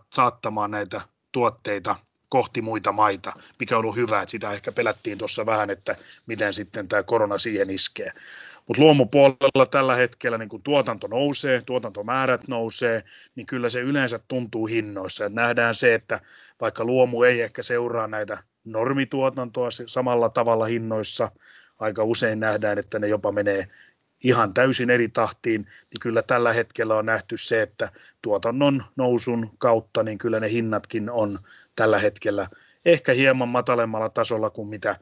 saattamaan 0.09 0.71
näitä 0.71 1.01
tuotteita 1.31 1.95
kohti 2.33 2.61
muita 2.61 2.91
maita, 2.91 3.33
mikä 3.59 3.75
on 3.77 3.79
ollut 3.79 3.95
hyvä, 3.95 4.21
että 4.21 4.31
sitä 4.31 4.51
ehkä 4.51 4.71
pelättiin 4.71 5.17
tuossa 5.17 5.45
vähän, 5.45 5.69
että 5.69 5.95
miten 6.27 6.53
sitten 6.53 6.87
tämä 6.87 7.03
korona 7.03 7.37
siihen 7.37 7.69
iskee. 7.69 8.11
Mutta 8.67 8.81
luomupuolella 8.83 9.65
tällä 9.65 9.95
hetkellä 9.95 10.37
niin 10.37 10.49
kun 10.49 10.63
tuotanto 10.63 11.07
nousee, 11.07 11.61
tuotantomäärät 11.61 12.47
nousee, 12.47 13.03
niin 13.35 13.47
kyllä 13.47 13.69
se 13.69 13.79
yleensä 13.79 14.19
tuntuu 14.27 14.65
hinnoissa. 14.65 15.25
Et 15.25 15.33
nähdään 15.33 15.75
se, 15.75 15.93
että 15.93 16.19
vaikka 16.61 16.85
luomu 16.85 17.23
ei 17.23 17.41
ehkä 17.41 17.63
seuraa 17.63 18.07
näitä 18.07 18.43
normituotantoa 18.63 19.69
samalla 19.85 20.29
tavalla 20.29 20.65
hinnoissa, 20.65 21.31
aika 21.79 22.03
usein 22.03 22.39
nähdään, 22.39 22.79
että 22.79 22.99
ne 22.99 23.07
jopa 23.07 23.31
menee 23.31 23.67
ihan 24.23 24.53
täysin 24.53 24.89
eri 24.89 25.09
tahtiin, 25.09 25.61
niin 25.61 25.99
kyllä 26.01 26.21
tällä 26.21 26.53
hetkellä 26.53 26.95
on 26.95 27.05
nähty 27.05 27.37
se, 27.37 27.61
että 27.61 27.91
tuotannon 28.21 28.83
nousun 28.95 29.49
kautta, 29.57 30.03
niin 30.03 30.17
kyllä 30.17 30.39
ne 30.39 30.49
hinnatkin 30.49 31.09
on 31.09 31.39
tällä 31.75 31.99
hetkellä 31.99 32.47
ehkä 32.85 33.13
hieman 33.13 33.47
matalemmalla 33.47 34.09
tasolla 34.09 34.49
kuin 34.49 34.67
mitä 34.67 34.99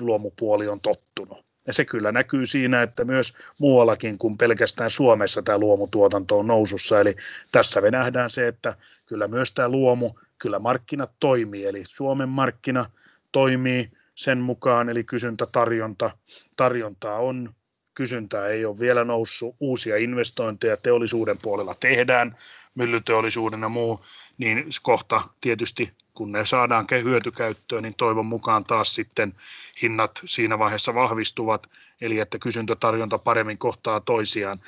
luomupuoli 0.00 0.68
on 0.68 0.80
tottunut. 0.80 1.44
Ja 1.66 1.72
se 1.72 1.84
kyllä 1.84 2.12
näkyy 2.12 2.46
siinä, 2.46 2.82
että 2.82 3.04
myös 3.04 3.34
muuallakin 3.60 4.18
kuin 4.18 4.38
pelkästään 4.38 4.90
Suomessa 4.90 5.42
tämä 5.42 5.58
luomutuotanto 5.58 6.38
on 6.38 6.46
nousussa. 6.46 7.00
Eli 7.00 7.16
tässä 7.52 7.80
me 7.80 7.90
nähdään 7.90 8.30
se, 8.30 8.48
että 8.48 8.76
kyllä 9.06 9.28
myös 9.28 9.52
tämä 9.52 9.68
luomu, 9.68 10.10
kyllä 10.38 10.58
markkinat 10.58 11.10
toimii. 11.20 11.66
Eli 11.66 11.84
Suomen 11.86 12.28
markkina 12.28 12.90
toimii 13.32 13.90
sen 14.14 14.38
mukaan, 14.38 14.88
eli 14.88 15.04
kysyntä, 15.04 15.46
tarjonta, 15.52 16.10
tarjontaa 16.56 17.18
on, 17.18 17.54
kysyntää 17.94 18.48
ei 18.48 18.64
ole 18.64 18.78
vielä 18.78 19.04
noussut, 19.04 19.56
uusia 19.60 19.96
investointeja 19.96 20.76
teollisuuden 20.76 21.38
puolella 21.42 21.74
tehdään, 21.74 22.36
myllyteollisuuden 22.74 23.62
ja 23.62 23.68
muu, 23.68 24.04
niin 24.38 24.64
kohta 24.82 25.28
tietysti 25.40 25.92
kun 26.14 26.32
ne 26.32 26.46
saadaan 26.46 26.86
hyötykäyttöön, 27.02 27.82
niin 27.82 27.94
toivon 27.94 28.26
mukaan 28.26 28.64
taas 28.64 28.94
sitten 28.94 29.34
hinnat 29.82 30.22
siinä 30.24 30.58
vaiheessa 30.58 30.94
vahvistuvat, 30.94 31.70
eli 32.00 32.18
että 32.18 32.38
kysyntätarjonta 32.38 33.18
paremmin 33.18 33.58
kohtaa 33.58 34.00
toisiaan. 34.00 34.60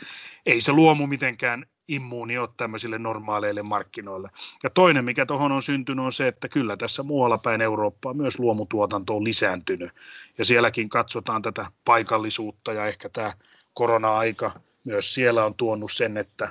Ei 0.46 0.60
se 0.60 0.72
luomu 0.72 1.06
mitenkään 1.06 1.66
immuuni 1.88 2.38
ole 2.38 2.48
tämmöisille 2.56 2.98
normaaleille 2.98 3.62
markkinoille. 3.62 4.30
Ja 4.62 4.70
toinen, 4.70 5.04
mikä 5.04 5.26
tuohon 5.26 5.52
on 5.52 5.62
syntynyt, 5.62 6.04
on 6.04 6.12
se, 6.12 6.28
että 6.28 6.48
kyllä 6.48 6.76
tässä 6.76 7.02
muualla 7.02 7.38
päin 7.38 7.60
Eurooppaa 7.60 8.14
myös 8.14 8.38
luomutuotanto 8.38 9.16
on 9.16 9.24
lisääntynyt. 9.24 9.90
Ja 10.38 10.44
sielläkin 10.44 10.88
katsotaan 10.88 11.42
tätä 11.42 11.66
paikallisuutta 11.84 12.72
ja 12.72 12.86
ehkä 12.86 13.08
tämä 13.08 13.32
korona-aika 13.74 14.50
myös 14.86 15.14
siellä 15.14 15.44
on 15.44 15.54
tuonut 15.54 15.92
sen, 15.92 16.16
että 16.16 16.48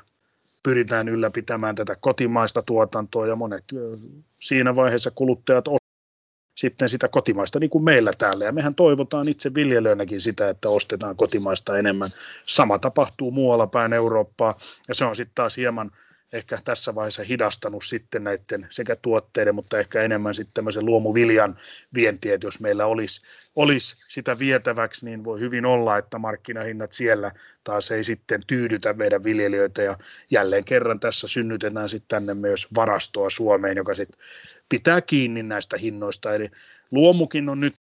pyritään 0.64 1.10
ylläpitämään 1.10 1.76
tätä 1.76 1.96
kotimaista 2.00 2.62
tuotantoa 2.62 3.28
ja 3.28 3.36
monet 3.36 3.64
siinä 4.40 4.76
vaiheessa 4.76 5.12
kuluttajat 5.12 5.68
sitten 6.56 6.90
sitä 6.90 7.08
kotimaista 7.08 7.60
niin 7.60 7.70
kuin 7.70 7.84
meillä 7.84 8.12
täällä. 8.18 8.46
Ja 8.46 8.52
mehän 8.52 8.76
toivotaan 8.76 9.30
itse 9.30 9.56
viljelijöinäkin 9.56 10.22
sitä, 10.22 10.50
että 10.50 10.70
ostetaan 10.70 11.16
kotimaista 11.16 11.78
enemmän. 11.78 12.10
Sama 12.46 12.80
tapahtuu 12.80 13.32
muualla 13.32 13.68
päin 13.68 13.94
Eurooppaa 13.94 14.58
ja 14.88 14.96
se 14.96 15.06
on 15.06 15.16
sitten 15.16 15.36
taas 15.36 15.58
hieman 15.58 15.92
ehkä 16.34 16.60
tässä 16.66 16.96
vaiheessa 16.96 17.24
hidastanut 17.24 17.84
sitten 17.86 18.24
näiden 18.24 18.68
sekä 18.70 18.96
tuotteiden, 18.96 19.56
mutta 19.56 19.80
ehkä 19.80 20.02
enemmän 20.02 20.36
sitten 20.36 20.54
tämmöisen 20.54 20.86
luomuviljan 20.86 21.58
vientiä, 21.94 22.36
että 22.36 22.48
jos 22.48 22.60
meillä 22.60 22.86
olisi, 22.86 23.22
olisi 23.56 23.96
sitä 24.08 24.40
vietäväksi, 24.40 25.06
niin 25.06 25.24
voi 25.24 25.40
hyvin 25.40 25.66
olla, 25.66 25.98
että 25.98 26.18
markkinahinnat 26.18 26.94
siellä 26.94 27.32
taas 27.64 27.92
ei 27.92 28.04
sitten 28.04 28.42
tyydytä 28.48 28.94
meidän 28.94 29.24
viljelijöitä. 29.24 29.82
Ja 29.82 29.98
jälleen 30.32 30.66
kerran 30.66 31.00
tässä 31.00 31.28
synnytetään 31.28 31.90
sitten 31.90 32.08
tänne 32.08 32.34
myös 32.34 32.68
varastoa 32.76 33.30
Suomeen, 33.30 33.78
joka 33.78 33.94
sitten 33.94 34.20
pitää 34.70 35.02
kiinni 35.02 35.44
näistä 35.44 35.78
hinnoista, 35.78 36.36
eli 36.36 36.52
luomukin 36.92 37.50
on 37.50 37.60
nyt 37.60 37.74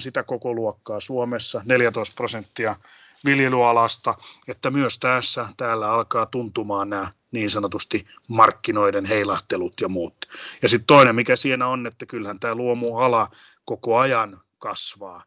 sitä 0.00 0.22
koko 0.22 0.54
luokkaa 0.54 1.00
Suomessa, 1.00 1.62
14 1.64 2.14
prosenttia 2.16 2.76
viljelyalasta, 3.24 4.14
että 4.48 4.70
myös 4.70 4.98
tässä 4.98 5.48
täällä 5.56 5.92
alkaa 5.92 6.26
tuntumaan 6.26 6.88
nämä 6.88 7.10
niin 7.32 7.50
sanotusti 7.50 8.06
markkinoiden 8.28 9.04
heilahtelut 9.04 9.80
ja 9.80 9.88
muut. 9.88 10.28
Ja 10.62 10.68
sitten 10.68 10.86
toinen, 10.86 11.14
mikä 11.14 11.36
siinä 11.36 11.68
on, 11.68 11.86
että 11.86 12.06
kyllähän 12.06 12.40
tämä 12.40 12.54
luomuala 12.54 13.30
koko 13.64 13.98
ajan 13.98 14.40
kasvaa 14.58 15.24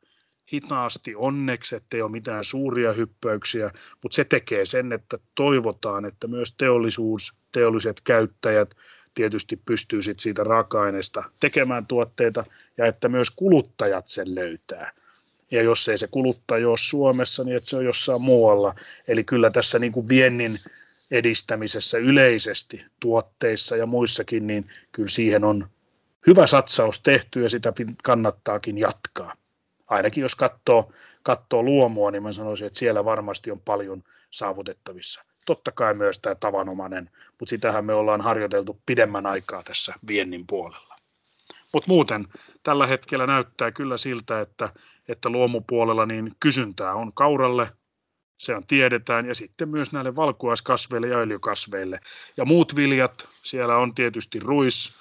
hitaasti 0.53 1.15
onneksi, 1.15 1.75
ettei 1.75 2.01
ole 2.01 2.11
mitään 2.11 2.45
suuria 2.45 2.93
hyppäyksiä, 2.93 3.71
mutta 4.03 4.15
se 4.15 4.23
tekee 4.23 4.65
sen, 4.65 4.91
että 4.91 5.17
toivotaan, 5.35 6.05
että 6.05 6.27
myös 6.27 6.53
teollisuus, 6.53 7.33
teolliset 7.51 8.01
käyttäjät 8.01 8.75
tietysti 9.15 9.55
pystyy 9.65 10.01
sit 10.01 10.19
siitä 10.19 10.43
raaka-aineesta 10.43 11.23
tekemään 11.39 11.85
tuotteita 11.85 12.45
ja 12.77 12.85
että 12.85 13.09
myös 13.09 13.31
kuluttajat 13.31 14.07
sen 14.07 14.35
löytää. 14.35 14.91
Ja 15.51 15.61
jos 15.61 15.89
ei 15.89 15.97
se 15.97 16.07
kuluttaja 16.07 16.69
ole 16.69 16.77
Suomessa, 16.77 17.43
niin 17.43 17.57
että 17.57 17.69
se 17.69 17.77
on 17.77 17.85
jossain 17.85 18.21
muualla. 18.21 18.75
Eli 19.07 19.23
kyllä 19.23 19.49
tässä 19.49 19.79
niin 19.79 19.91
kuin 19.91 20.09
viennin 20.09 20.59
edistämisessä 21.13 21.97
yleisesti 21.97 22.85
tuotteissa 22.99 23.75
ja 23.75 23.85
muissakin, 23.85 24.47
niin 24.47 24.71
kyllä 24.91 25.09
siihen 25.09 25.43
on 25.43 25.67
hyvä 26.27 26.47
satsaus 26.47 26.99
tehty 26.99 27.43
ja 27.43 27.49
sitä 27.49 27.73
kannattaakin 28.03 28.77
jatkaa. 28.77 29.33
Ainakin 29.87 30.21
jos 30.21 30.35
katsoo, 30.35 30.91
katsoo 31.23 31.63
luomua, 31.63 32.11
niin 32.11 32.23
mä 32.23 32.31
sanoisin, 32.31 32.67
että 32.67 32.79
siellä 32.79 33.05
varmasti 33.05 33.51
on 33.51 33.59
paljon 33.59 34.03
saavutettavissa. 34.31 35.23
Totta 35.45 35.71
kai 35.71 35.93
myös 35.93 36.19
tämä 36.19 36.35
tavanomainen, 36.35 37.09
mutta 37.39 37.49
sitähän 37.49 37.85
me 37.85 37.93
ollaan 37.93 38.21
harjoiteltu 38.21 38.81
pidemmän 38.85 39.25
aikaa 39.25 39.63
tässä 39.63 39.93
viennin 40.07 40.47
puolella. 40.47 40.95
Mutta 41.73 41.87
muuten 41.87 42.27
tällä 42.63 42.87
hetkellä 42.87 43.27
näyttää 43.27 43.71
kyllä 43.71 43.97
siltä, 43.97 44.41
että, 44.41 44.69
että 45.07 45.29
luomupuolella 45.29 46.05
niin 46.05 46.35
kysyntää 46.39 46.93
on 46.93 47.13
kauralle, 47.13 47.69
se 48.43 48.55
on 48.55 48.67
tiedetään, 48.67 49.25
ja 49.25 49.35
sitten 49.35 49.69
myös 49.69 49.91
näille 49.91 50.15
valkuaiskasveille 50.15 51.07
ja 51.07 51.17
öljykasveille. 51.17 51.99
Ja 52.37 52.45
muut 52.45 52.75
viljat, 52.75 53.27
siellä 53.43 53.77
on 53.77 53.95
tietysti 53.95 54.39
ruis, 54.39 54.93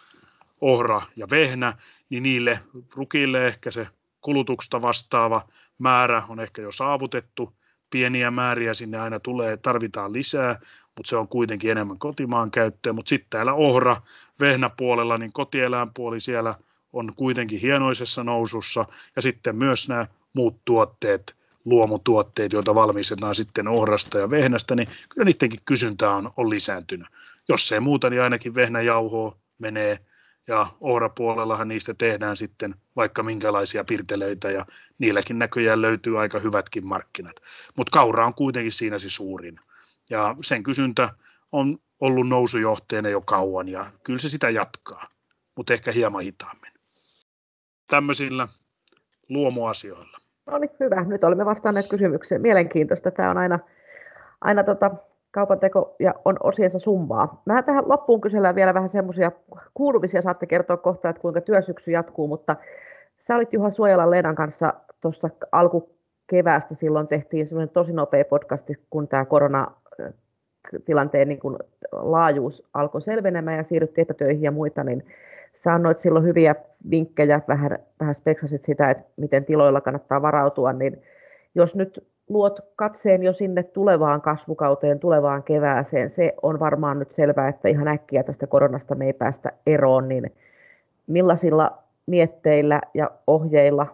ohra 0.61 1.03
ja 1.17 1.31
vehnä, 1.31 1.77
niin 2.11 2.23
niille 2.23 2.61
rukille 2.95 3.47
ehkä 3.47 3.71
se 3.71 3.87
kulutuksesta 4.21 4.83
vastaava 4.83 5.49
määrä 5.79 6.23
on 6.29 6.41
ehkä 6.41 6.63
jo 6.63 6.73
saavutettu. 6.73 7.53
Pieniä 7.91 8.31
määriä 8.31 8.75
sinne 8.75 8.99
aina 8.99 9.21
tulee, 9.21 9.57
tarvitaan 9.57 10.13
lisää, 10.13 10.61
mutta 10.97 11.11
se 11.11 11.17
on 11.17 11.29
kuitenkin 11.29 11.71
enemmän 11.71 11.99
kotimaan 11.99 12.51
käyttöä. 12.51 12.93
Mutta 12.93 13.09
sitten 13.09 13.31
täällä 13.31 13.53
ohra, 13.53 13.97
vehnäpuolella, 14.41 15.19
niin 15.19 15.33
kotieläinpuoli 15.33 16.21
siellä 16.21 16.55
on 16.93 17.13
kuitenkin 17.17 17.61
hienoisessa 17.61 18.25
nousussa. 18.25 18.85
Ja 19.17 19.23
sitten 19.23 19.57
myös 19.57 19.89
nämä 19.89 20.07
muut 20.33 20.61
tuotteet, 20.65 21.42
luomutuotteet, 21.65 22.53
joita 22.53 22.75
valmistetaan 22.75 23.35
sitten 23.35 23.69
ohrasta 23.69 24.19
ja 24.19 24.31
vehnästä, 24.31 24.75
niin 24.75 24.89
kyllä 25.09 25.25
niidenkin 25.25 25.61
kysyntä 25.65 26.11
on, 26.11 26.31
on 26.37 26.51
lisääntynyt. 26.51 27.09
Jos 27.49 27.73
ei 27.73 27.81
muuta, 27.81 28.11
niin 28.11 28.23
ainakin 28.23 28.55
vehnäjauhoa 28.55 29.37
menee 29.59 29.99
ja 30.49 30.67
ohrapuolellahan 30.81 31.69
niistä 31.69 31.95
tehdään 31.95 32.37
sitten 32.37 32.75
vaikka 32.97 33.23
minkälaisia 33.23 33.85
pirtelöitä 33.85 34.51
ja 34.51 34.67
niilläkin 34.99 35.39
näköjään 35.39 35.83
löytyy 35.83 36.21
aika 36.21 36.39
hyvätkin 36.39 36.87
markkinat. 36.87 37.37
Mutta 37.77 37.91
kaura 37.91 38.27
on 38.27 38.35
kuitenkin 38.35 38.73
siinä 38.73 38.99
se 38.99 39.11
suurin 39.11 39.61
ja 40.11 40.37
sen 40.41 40.63
kysyntä 40.63 41.15
on 41.53 41.79
ollut 42.01 42.29
nousujohteena 42.29 43.09
jo 43.09 43.21
kauan 43.21 43.69
ja 43.69 43.93
kyllä 44.05 44.19
se 44.19 44.29
sitä 44.29 44.51
jatkaa, 44.51 45.09
mutta 45.57 45.75
ehkä 45.75 45.93
hieman 45.93 46.23
hitaammin. 46.23 46.73
Tämmöisillä 47.87 48.49
luomuasioilla. 49.29 50.22
No 50.47 50.59
niin, 50.59 50.71
hyvä. 50.81 51.05
Nyt 51.05 51.25
olemme 51.25 51.45
vastanneet 51.45 51.89
kysymykseen. 51.89 52.43
Mielenkiintoista. 52.43 53.11
Tämä 53.11 53.31
on 53.31 53.39
aina, 53.39 53.59
aina 54.41 54.65
tota, 54.65 54.91
kaupanteko 55.31 55.97
ja 56.01 56.15
on 56.25 56.37
osiensa 56.43 56.79
summaa. 56.79 57.43
Mä 57.45 57.63
tähän 57.63 57.89
loppuun 57.89 58.21
kysellään 58.21 58.55
vielä 58.55 58.75
vähän 58.75 58.89
semmoisia 58.89 59.33
kuulumisia, 59.75 60.23
saatte 60.23 60.47
kertoa 60.47 60.77
kohta, 60.77 61.09
että 61.09 61.23
kuinka 61.23 61.41
työsyksy 61.41 61.91
jatkuu, 61.91 62.29
mutta 62.29 62.57
sä 63.19 63.37
olit 63.37 63.53
Juha 63.53 63.71
Suojalan 63.71 64.11
Leenan 64.11 64.35
kanssa 64.35 64.75
tuossa 65.01 65.31
alkukeväästä, 65.53 66.75
silloin 66.75 67.09
tehtiin 67.09 67.47
semmoinen 67.47 67.75
tosi 67.75 67.93
nopea 67.93 68.25
podcasti, 68.25 68.75
kun 68.91 69.09
tämä 69.09 69.25
koronatilanteen 69.25 71.29
niin 71.29 71.41
kun 71.41 71.59
laajuus 71.93 72.65
alkoi 72.75 73.03
selvenemään 73.03 73.57
ja 73.57 73.65
siirryttiin 73.65 74.03
etätöihin 74.03 74.43
ja 74.43 74.51
muita, 74.51 74.85
niin 74.85 75.05
sä 75.65 75.75
annoit 75.75 75.99
silloin 75.99 76.25
hyviä 76.25 76.55
vinkkejä, 76.91 77.41
vähän, 77.49 77.79
vähän 78.01 78.15
speksasit 78.15 78.65
sitä, 78.65 78.91
että 78.91 79.05
miten 79.17 79.45
tiloilla 79.45 79.81
kannattaa 79.81 80.23
varautua, 80.23 80.73
niin 80.73 81.03
jos 81.55 81.75
nyt 81.75 82.09
luot 82.29 82.61
katseen 82.77 83.23
jo 83.23 83.33
sinne 83.33 83.63
tulevaan 83.63 84.21
kasvukauteen, 84.21 85.01
tulevaan 85.01 85.43
kevääseen, 85.43 86.11
se 86.11 86.35
on 86.43 86.61
varmaan 86.61 86.99
nyt 86.99 87.13
selvää, 87.13 87.49
että 87.49 87.69
ihan 87.69 87.89
äkkiä 87.89 88.23
tästä 88.23 88.47
koronasta 88.47 88.95
me 88.95 89.07
ei 89.07 89.13
päästä 89.13 89.53
eroon, 89.67 90.09
niin 90.09 90.33
millaisilla 91.07 91.79
mietteillä 92.07 92.81
ja 92.95 93.11
ohjeilla 93.27 93.87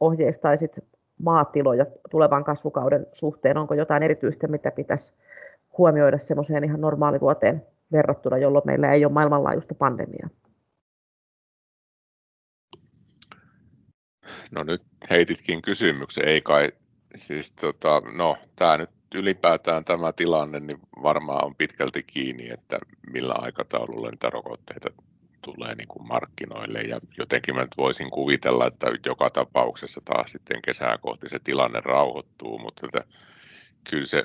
ohjeistaisit 0.00 0.84
maatiloja 1.22 1.86
tulevan 2.10 2.44
kasvukauden 2.44 3.06
suhteen? 3.12 3.56
Onko 3.56 3.74
jotain 3.74 4.02
erityistä, 4.02 4.48
mitä 4.48 4.70
pitäisi 4.70 5.12
huomioida 5.78 6.18
semmoiseen 6.18 6.64
ihan 6.64 6.80
normaalivuoteen 6.80 7.62
verrattuna, 7.92 8.38
jolloin 8.38 8.66
meillä 8.66 8.92
ei 8.92 9.04
ole 9.04 9.12
maailmanlaajuista 9.12 9.74
pandemiaa? 9.74 10.28
No 14.50 14.62
nyt 14.62 14.82
heititkin 15.10 15.62
kysymyksen, 15.62 16.28
ei 16.28 16.40
kai 16.40 16.72
Siis 17.16 17.52
tota, 17.52 18.02
no, 18.16 18.38
tämä 18.56 18.76
nyt 18.76 18.90
ylipäätään 19.14 19.84
tämä 19.84 20.12
tilanne 20.12 20.60
niin 20.60 20.80
varmaan 21.02 21.44
on 21.44 21.54
pitkälti 21.54 22.02
kiinni, 22.02 22.50
että 22.50 22.78
millä 23.12 23.34
aikataululla 23.34 24.10
niitä 24.10 24.30
rokotteita 24.30 24.88
tulee 25.42 25.74
niin 25.74 25.88
kuin 25.88 26.08
markkinoille. 26.08 26.80
Ja 26.80 27.00
jotenkin 27.18 27.54
mä 27.54 27.60
nyt 27.60 27.76
voisin 27.76 28.10
kuvitella, 28.10 28.66
että 28.66 28.86
joka 29.06 29.30
tapauksessa 29.30 30.00
taas 30.04 30.30
sitten 30.32 30.62
kesää 30.62 30.98
kohti 30.98 31.28
se 31.28 31.38
tilanne 31.38 31.80
rauhoittuu, 31.80 32.58
mutta 32.58 32.86
että 32.86 33.04
kyllä 33.90 34.06
se 34.06 34.24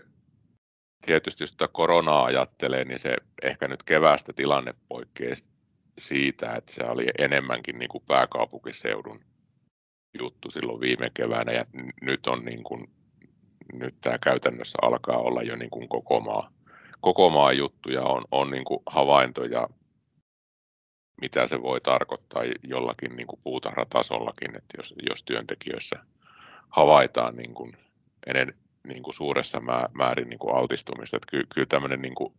tietysti 1.06 1.44
jos 1.44 1.50
sitä 1.50 1.68
koronaa 1.68 2.26
ajattelee, 2.26 2.86
niin 2.86 3.00
se 3.00 3.16
ehkä 3.44 3.68
nyt 3.68 3.84
keväästä 3.84 4.34
tilanne 4.34 4.74
poikkeaa 4.90 5.36
siitä, 5.98 6.54
että 6.56 6.74
se 6.74 6.84
oli 6.84 7.06
enemmänkin 7.20 7.80
niin 7.80 7.90
kuin 7.90 8.04
pääkaupunkiseudun 8.08 9.22
juttu 10.19 10.52
silloin 10.52 10.82
viime 10.82 11.12
keväänä 11.13 11.52
ja 11.52 11.65
nyt 12.02 12.28
on 12.28 12.45
niin 12.45 12.63
kuin, 12.63 12.89
nyt 13.73 13.95
tämä 14.02 14.17
käytännössä 14.17 14.78
alkaa 14.82 15.17
olla 15.17 15.41
jo 15.41 15.56
niin 15.56 15.69
kuin 15.69 15.89
koko 15.89 16.19
maa, 16.19 16.52
koko 17.02 17.30
maa 17.30 17.54
juttu 17.54 17.89
ja 17.89 18.04
on, 18.04 18.23
on 18.32 18.52
niin 18.52 18.65
kuin 18.65 18.80
havaintoja, 18.86 19.69
mitä 21.21 21.47
se 21.47 21.62
voi 21.62 21.82
tarkoittaa 21.82 22.43
jollakin 22.63 23.15
niin 23.15 23.28
kuin 23.28 23.39
puutarhatasollakin, 23.43 24.58
että 24.58 24.78
jos, 24.78 24.93
jos 25.10 25.23
työntekijöissä 25.23 25.95
havaitaan 26.69 27.36
niin 27.36 27.54
kuin 27.54 27.78
enen, 28.28 28.54
niin 28.88 29.04
kuin 29.04 29.13
suuressa 29.13 29.62
määrin 29.93 30.30
niin 30.30 30.39
kuin 30.39 30.56
altistumista, 30.56 31.17
että 31.17 31.28
kyllä, 31.32 31.45
kyllä 31.54 31.67
tämmöinen 31.69 32.02
niin 32.02 32.15
kuin 32.15 32.34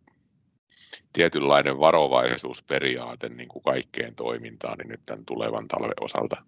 tietynlainen 1.13 1.79
varovaisuusperiaate 1.79 3.29
niin 3.29 3.49
kuin 3.49 3.63
kaikkeen 3.63 4.15
toimintaan, 4.15 4.77
niin 4.77 4.87
nyt 4.87 5.01
tämän 5.05 5.25
tulevan 5.25 5.67
talven 5.67 5.93
osalta 6.01 6.43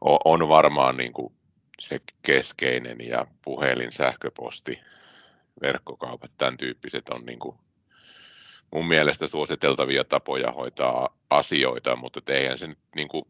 on 0.00 0.48
varmaan 0.48 0.96
niin 0.96 1.12
kuin 1.12 1.32
se 1.80 2.00
keskeinen 2.22 2.96
ja 3.00 3.26
puhelin, 3.44 3.92
sähköposti, 3.92 4.80
verkkokaupat, 5.62 6.32
tämän 6.38 6.56
tyyppiset 6.56 7.08
on 7.08 7.26
niin 7.26 7.38
kuin 7.38 7.56
mun 8.72 8.86
mielestä 8.86 9.26
suositeltavia 9.26 10.04
tapoja 10.04 10.52
hoitaa 10.52 11.16
asioita, 11.30 11.96
mutta 11.96 12.32
eihän 12.32 12.58
se 12.58 12.66
nyt 12.66 12.78
niin 12.96 13.08
kuin 13.08 13.24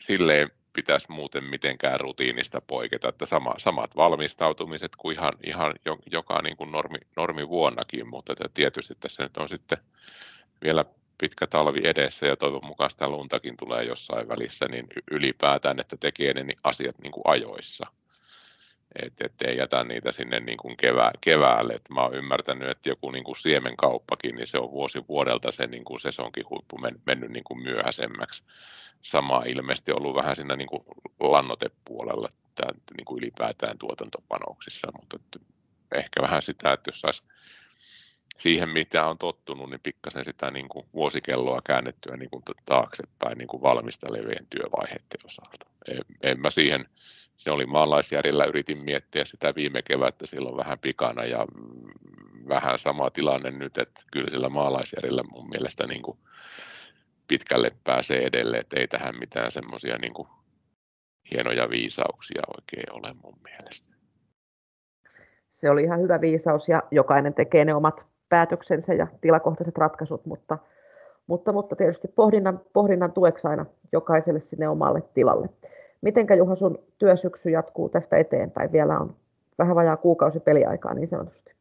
silleen 0.00 0.50
pitäisi 0.72 1.10
muuten 1.10 1.44
mitenkään 1.44 2.00
rutiinista 2.00 2.60
poiketa, 2.60 3.08
että 3.08 3.26
sama, 3.26 3.54
samat 3.58 3.96
valmistautumiset 3.96 4.96
kuin 4.96 5.16
ihan, 5.16 5.32
ihan 5.46 5.74
joka 6.12 6.42
niin 6.42 6.56
kuin 6.56 6.72
normi, 6.72 6.98
normi 7.16 7.48
vuonnakin, 7.48 8.08
mutta 8.08 8.34
tietysti 8.54 8.94
tässä 9.00 9.22
nyt 9.22 9.36
on 9.36 9.48
sitten 9.48 9.78
vielä 10.62 10.84
pitkä 11.18 11.46
talvi 11.46 11.80
edessä 11.84 12.26
ja 12.26 12.36
toivon 12.36 12.66
mukaan 12.66 12.90
sitä 12.90 13.08
luntakin 13.08 13.56
tulee 13.56 13.84
jossain 13.84 14.28
välissä, 14.28 14.66
niin 14.68 14.86
ylipäätään, 15.10 15.80
että 15.80 15.96
tekee 15.96 16.34
ne 16.34 16.54
asiat 16.64 16.98
niin 16.98 17.12
kuin 17.12 17.22
ajoissa. 17.26 17.86
Että 19.02 19.26
et 19.26 19.42
ei 19.42 19.56
jätä 19.56 19.84
niitä 19.84 20.12
sinne 20.12 20.40
niin 20.40 20.58
kuin 20.58 20.76
kevää, 20.76 21.10
keväälle. 21.20 21.72
Et 21.72 21.88
mä 21.90 22.00
oon 22.00 22.14
ymmärtänyt, 22.14 22.70
että 22.70 22.88
joku 22.88 23.10
niin 23.10 23.24
kuin 23.24 23.36
siemenkauppakin, 23.36 24.34
niin 24.34 24.46
se 24.46 24.58
on 24.58 24.70
vuosi 24.70 25.04
vuodelta 25.08 25.50
se 25.50 25.66
niin 25.66 25.84
kuin 25.84 26.00
sesonkin 26.00 26.44
huippu 26.50 26.78
men, 26.78 27.00
mennyt 27.06 27.30
niin 27.30 27.44
kuin 27.44 27.62
myöhäisemmäksi. 27.62 28.44
Sama 29.02 29.42
ilmeisesti 29.46 29.92
ollut 29.92 30.16
vähän 30.16 30.36
siinä 30.36 30.56
niin 30.56 30.68
kuin 30.68 30.84
lannotepuolella 31.20 32.28
tämän, 32.54 32.74
niin 32.96 33.04
kuin 33.04 33.18
ylipäätään 33.22 33.78
tuotantopanoksissa, 33.78 34.88
mutta 35.00 35.18
ehkä 35.94 36.22
vähän 36.22 36.42
sitä, 36.42 36.72
että 36.72 36.88
jos 36.88 37.00
saisi 37.00 37.22
siihen, 38.36 38.68
mitä 38.68 39.06
on 39.06 39.18
tottunut, 39.18 39.70
niin 39.70 39.80
pikkasen 39.82 40.24
sitä 40.24 40.50
niin 40.50 40.68
kuin 40.68 40.86
vuosikelloa 40.94 41.62
käännettyä 41.66 42.16
niin 42.16 42.30
kuin 42.30 42.42
taaksepäin 42.66 43.38
niin 43.38 43.48
kuin 43.48 43.62
valmistelevien 43.62 44.46
työvaiheiden 44.50 45.20
osalta. 45.24 45.66
En, 45.88 46.02
en 46.22 46.40
mä 46.40 46.50
siihen, 46.50 46.84
se 47.36 47.52
oli 47.52 47.66
maalaisjärjellä, 47.66 48.44
yritin 48.44 48.78
miettiä 48.78 49.24
sitä 49.24 49.54
viime 49.54 49.82
kevättä 49.82 50.26
silloin 50.26 50.56
vähän 50.56 50.78
pikana 50.78 51.24
ja 51.24 51.46
vähän 52.48 52.78
sama 52.78 53.10
tilanne 53.10 53.50
nyt, 53.50 53.78
että 53.78 54.00
kyllä 54.12 54.30
sillä 54.30 54.48
maalaisjärjellä 54.48 55.22
mun 55.22 55.48
mielestä 55.48 55.86
niin 55.86 56.02
kuin 56.02 56.18
pitkälle 57.28 57.72
pääsee 57.84 58.26
edelleen, 58.26 58.60
että 58.60 58.80
ei 58.80 58.88
tähän 58.88 59.18
mitään 59.18 59.50
semmoisia 59.50 59.98
niin 59.98 60.26
hienoja 61.30 61.70
viisauksia 61.70 62.42
oikein 62.56 62.92
ole 62.92 63.14
mun 63.22 63.38
mielestä. 63.42 63.94
Se 65.52 65.70
oli 65.70 65.82
ihan 65.82 66.00
hyvä 66.00 66.20
viisaus 66.20 66.68
ja 66.68 66.82
jokainen 66.90 67.34
tekee 67.34 67.64
ne 67.64 67.74
omat 67.74 68.13
päätöksensä 68.34 68.94
ja 68.94 69.06
tilakohtaiset 69.20 69.78
ratkaisut, 69.78 70.26
mutta, 70.26 70.58
mutta, 71.26 71.52
mutta 71.52 71.76
tietysti 71.76 72.08
pohdinnan, 72.08 72.60
pohdinnan 72.72 73.12
tueksi 73.12 73.48
aina 73.48 73.66
jokaiselle 73.92 74.40
sinne 74.40 74.68
omalle 74.68 75.02
tilalle. 75.14 75.48
Mitenkä 76.00 76.34
Juha 76.34 76.56
sun 76.56 76.78
työsyksy 76.98 77.50
jatkuu 77.50 77.88
tästä 77.88 78.16
eteenpäin? 78.16 78.72
Vielä 78.72 78.98
on 78.98 79.16
vähän 79.58 79.76
vajaa 79.76 79.96
kuukausi 79.96 80.40
peliaikaa 80.40 80.94
niin 80.94 81.08
sanotusti. 81.08 81.54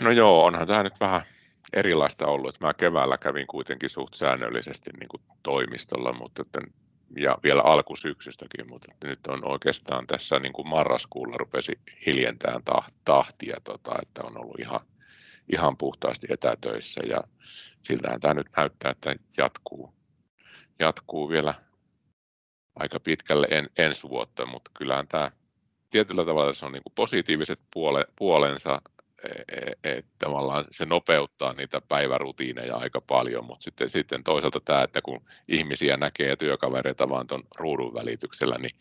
No 0.00 0.10
joo, 0.10 0.44
onhan 0.44 0.66
tämä 0.66 0.82
nyt 0.82 1.00
vähän 1.00 1.22
erilaista 1.72 2.26
ollut. 2.26 2.60
Mä 2.60 2.72
keväällä 2.74 3.18
kävin 3.18 3.46
kuitenkin 3.46 3.90
suht 3.90 4.14
säännöllisesti 4.14 4.90
niin 5.00 5.08
kuin 5.08 5.22
toimistolla, 5.42 6.12
mutta 6.12 6.44
ja 7.16 7.38
vielä 7.42 7.62
alkusyksystäkin, 7.62 8.68
mutta 8.68 8.92
nyt 9.04 9.26
on 9.26 9.44
oikeastaan 9.44 10.06
tässä 10.06 10.38
niin 10.38 10.52
kuin 10.52 10.68
marraskuulla 10.68 11.36
rupesi 11.36 11.80
hiljentään 12.06 12.62
tahtia, 13.04 13.56
tota, 13.64 13.94
että 14.02 14.22
on 14.24 14.38
ollut 14.38 14.60
ihan, 14.60 14.80
ihan 15.52 15.76
puhtaasti 15.76 16.26
etätöissä 16.30 17.00
ja 17.06 17.20
siltähän 17.80 18.20
tämä 18.20 18.34
nyt 18.34 18.46
näyttää, 18.56 18.90
että 18.90 19.14
jatkuu, 19.36 19.94
jatkuu 20.78 21.28
vielä 21.28 21.54
aika 22.76 23.00
pitkälle 23.00 23.46
en, 23.50 23.70
ensi 23.78 24.08
vuotta, 24.08 24.46
mutta 24.46 24.70
kyllähän 24.74 25.08
tämä 25.08 25.30
tietyllä 25.90 26.24
tavalla 26.24 26.54
se 26.54 26.66
on 26.66 26.72
niin 26.72 26.82
kuin 26.82 26.92
positiiviset 26.94 27.60
puole, 27.74 28.06
puolensa, 28.16 28.82
että 29.24 29.54
e, 29.84 29.98
et, 29.98 30.06
tavallaan 30.18 30.64
se 30.70 30.86
nopeuttaa 30.86 31.52
niitä 31.52 31.80
päivärutiineja 31.80 32.76
aika 32.76 33.00
paljon, 33.00 33.44
mutta 33.44 33.62
sitten, 33.62 33.90
sitten 33.90 34.24
toisaalta 34.24 34.60
tämä, 34.60 34.82
että 34.82 35.02
kun 35.02 35.20
ihmisiä 35.48 35.96
näkee 35.96 36.36
työkavereita 36.36 37.08
vaan 37.08 37.26
tuon 37.26 37.42
ruudun 37.56 37.94
välityksellä, 37.94 38.58
niin 38.58 38.76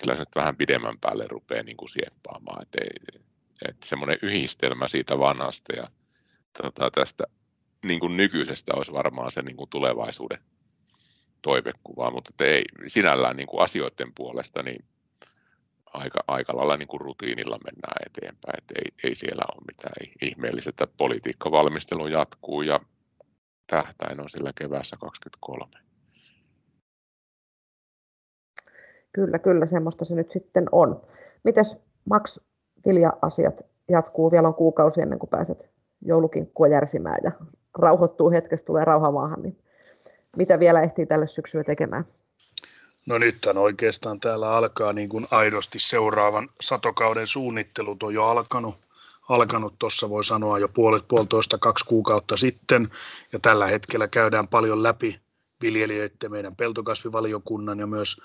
kyllä 0.00 0.12
se 0.14 0.18
nyt 0.18 0.34
vähän 0.34 0.56
pidemmän 0.56 0.98
päälle 1.00 1.26
rupeaa 1.28 1.62
niin 1.62 1.76
kuin 1.76 1.88
sieppaamaan, 1.88 2.62
että 2.62 2.78
et 3.68 3.76
semmoinen 3.84 4.18
yhdistelmä 4.22 4.88
siitä 4.88 5.18
vanhasta 5.18 5.72
ja 5.76 5.90
tota, 6.62 6.90
tästä 6.90 7.24
niin 7.84 8.00
kuin 8.00 8.16
nykyisestä 8.16 8.74
olisi 8.74 8.92
varmaan 8.92 9.32
se 9.32 9.42
niin 9.42 9.56
kuin 9.56 9.70
tulevaisuuden 9.70 10.38
toivekuva, 11.42 12.10
mutta 12.10 12.44
ei 12.44 12.64
sinällään 12.86 13.36
niin 13.36 13.46
kuin 13.46 13.62
asioiden 13.62 14.12
puolesta 14.14 14.62
niin 14.62 14.84
aika, 15.94 16.24
aika 16.28 16.56
lailla 16.56 16.76
niin 16.76 16.88
kuin 16.88 17.00
rutiinilla 17.00 17.58
mennään 17.64 18.06
eteenpäin, 18.06 18.58
että 18.58 18.74
ei, 18.78 19.08
ei 19.08 19.14
siellä 19.14 19.44
ole 19.54 19.64
mitään 19.66 20.14
ihmeellistä, 20.22 20.70
että 20.70 20.86
politiikkavalmistelu 20.98 22.06
jatkuu 22.06 22.62
ja 22.62 22.80
tähtäin 23.66 24.20
on 24.20 24.28
sillä 24.28 24.52
keväässä 24.58 24.96
23. 25.00 25.70
Kyllä, 29.12 29.38
kyllä, 29.38 29.66
semmoista 29.66 30.04
se 30.04 30.14
nyt 30.14 30.30
sitten 30.30 30.64
on. 30.72 31.02
Mites 31.44 31.76
Max, 32.10 32.38
Vilja-asiat 32.86 33.62
jatkuu? 33.88 34.32
Vielä 34.32 34.48
on 34.48 34.54
kuukausi 34.54 35.00
ennen 35.00 35.18
kuin 35.18 35.30
pääset 35.30 35.70
joulukinkkua 36.02 36.68
järsimään 36.68 37.18
ja 37.24 37.32
rauhoittuu 37.78 38.30
hetkestä, 38.30 38.66
tulee 38.66 38.84
rauhamaahan, 38.84 39.42
niin 39.42 39.58
mitä 40.36 40.58
vielä 40.58 40.82
ehtii 40.82 41.06
tälle 41.06 41.26
syksyllä 41.26 41.64
tekemään? 41.64 42.04
No 43.06 43.18
nyt 43.18 43.44
on 43.44 43.58
oikeastaan 43.58 44.20
täällä 44.20 44.56
alkaa 44.56 44.92
niin 44.92 45.08
kuin 45.08 45.26
aidosti 45.30 45.78
seuraavan 45.78 46.48
satokauden 46.60 47.26
suunnittelut 47.26 48.02
on 48.02 48.14
jo 48.14 48.24
alkanut. 48.24 48.74
Alkanut 49.28 49.74
tuossa 49.78 50.10
voi 50.10 50.24
sanoa 50.24 50.58
jo 50.58 50.68
puolet, 50.68 51.08
puolitoista, 51.08 51.58
kaksi 51.58 51.84
kuukautta 51.84 52.36
sitten. 52.36 52.90
Ja 53.32 53.38
tällä 53.38 53.66
hetkellä 53.66 54.08
käydään 54.08 54.48
paljon 54.48 54.82
läpi 54.82 55.20
viljelijöiden, 55.60 56.30
meidän 56.30 56.56
peltokasvivaliokunnan 56.56 57.78
ja 57.78 57.86
myös 57.86 58.20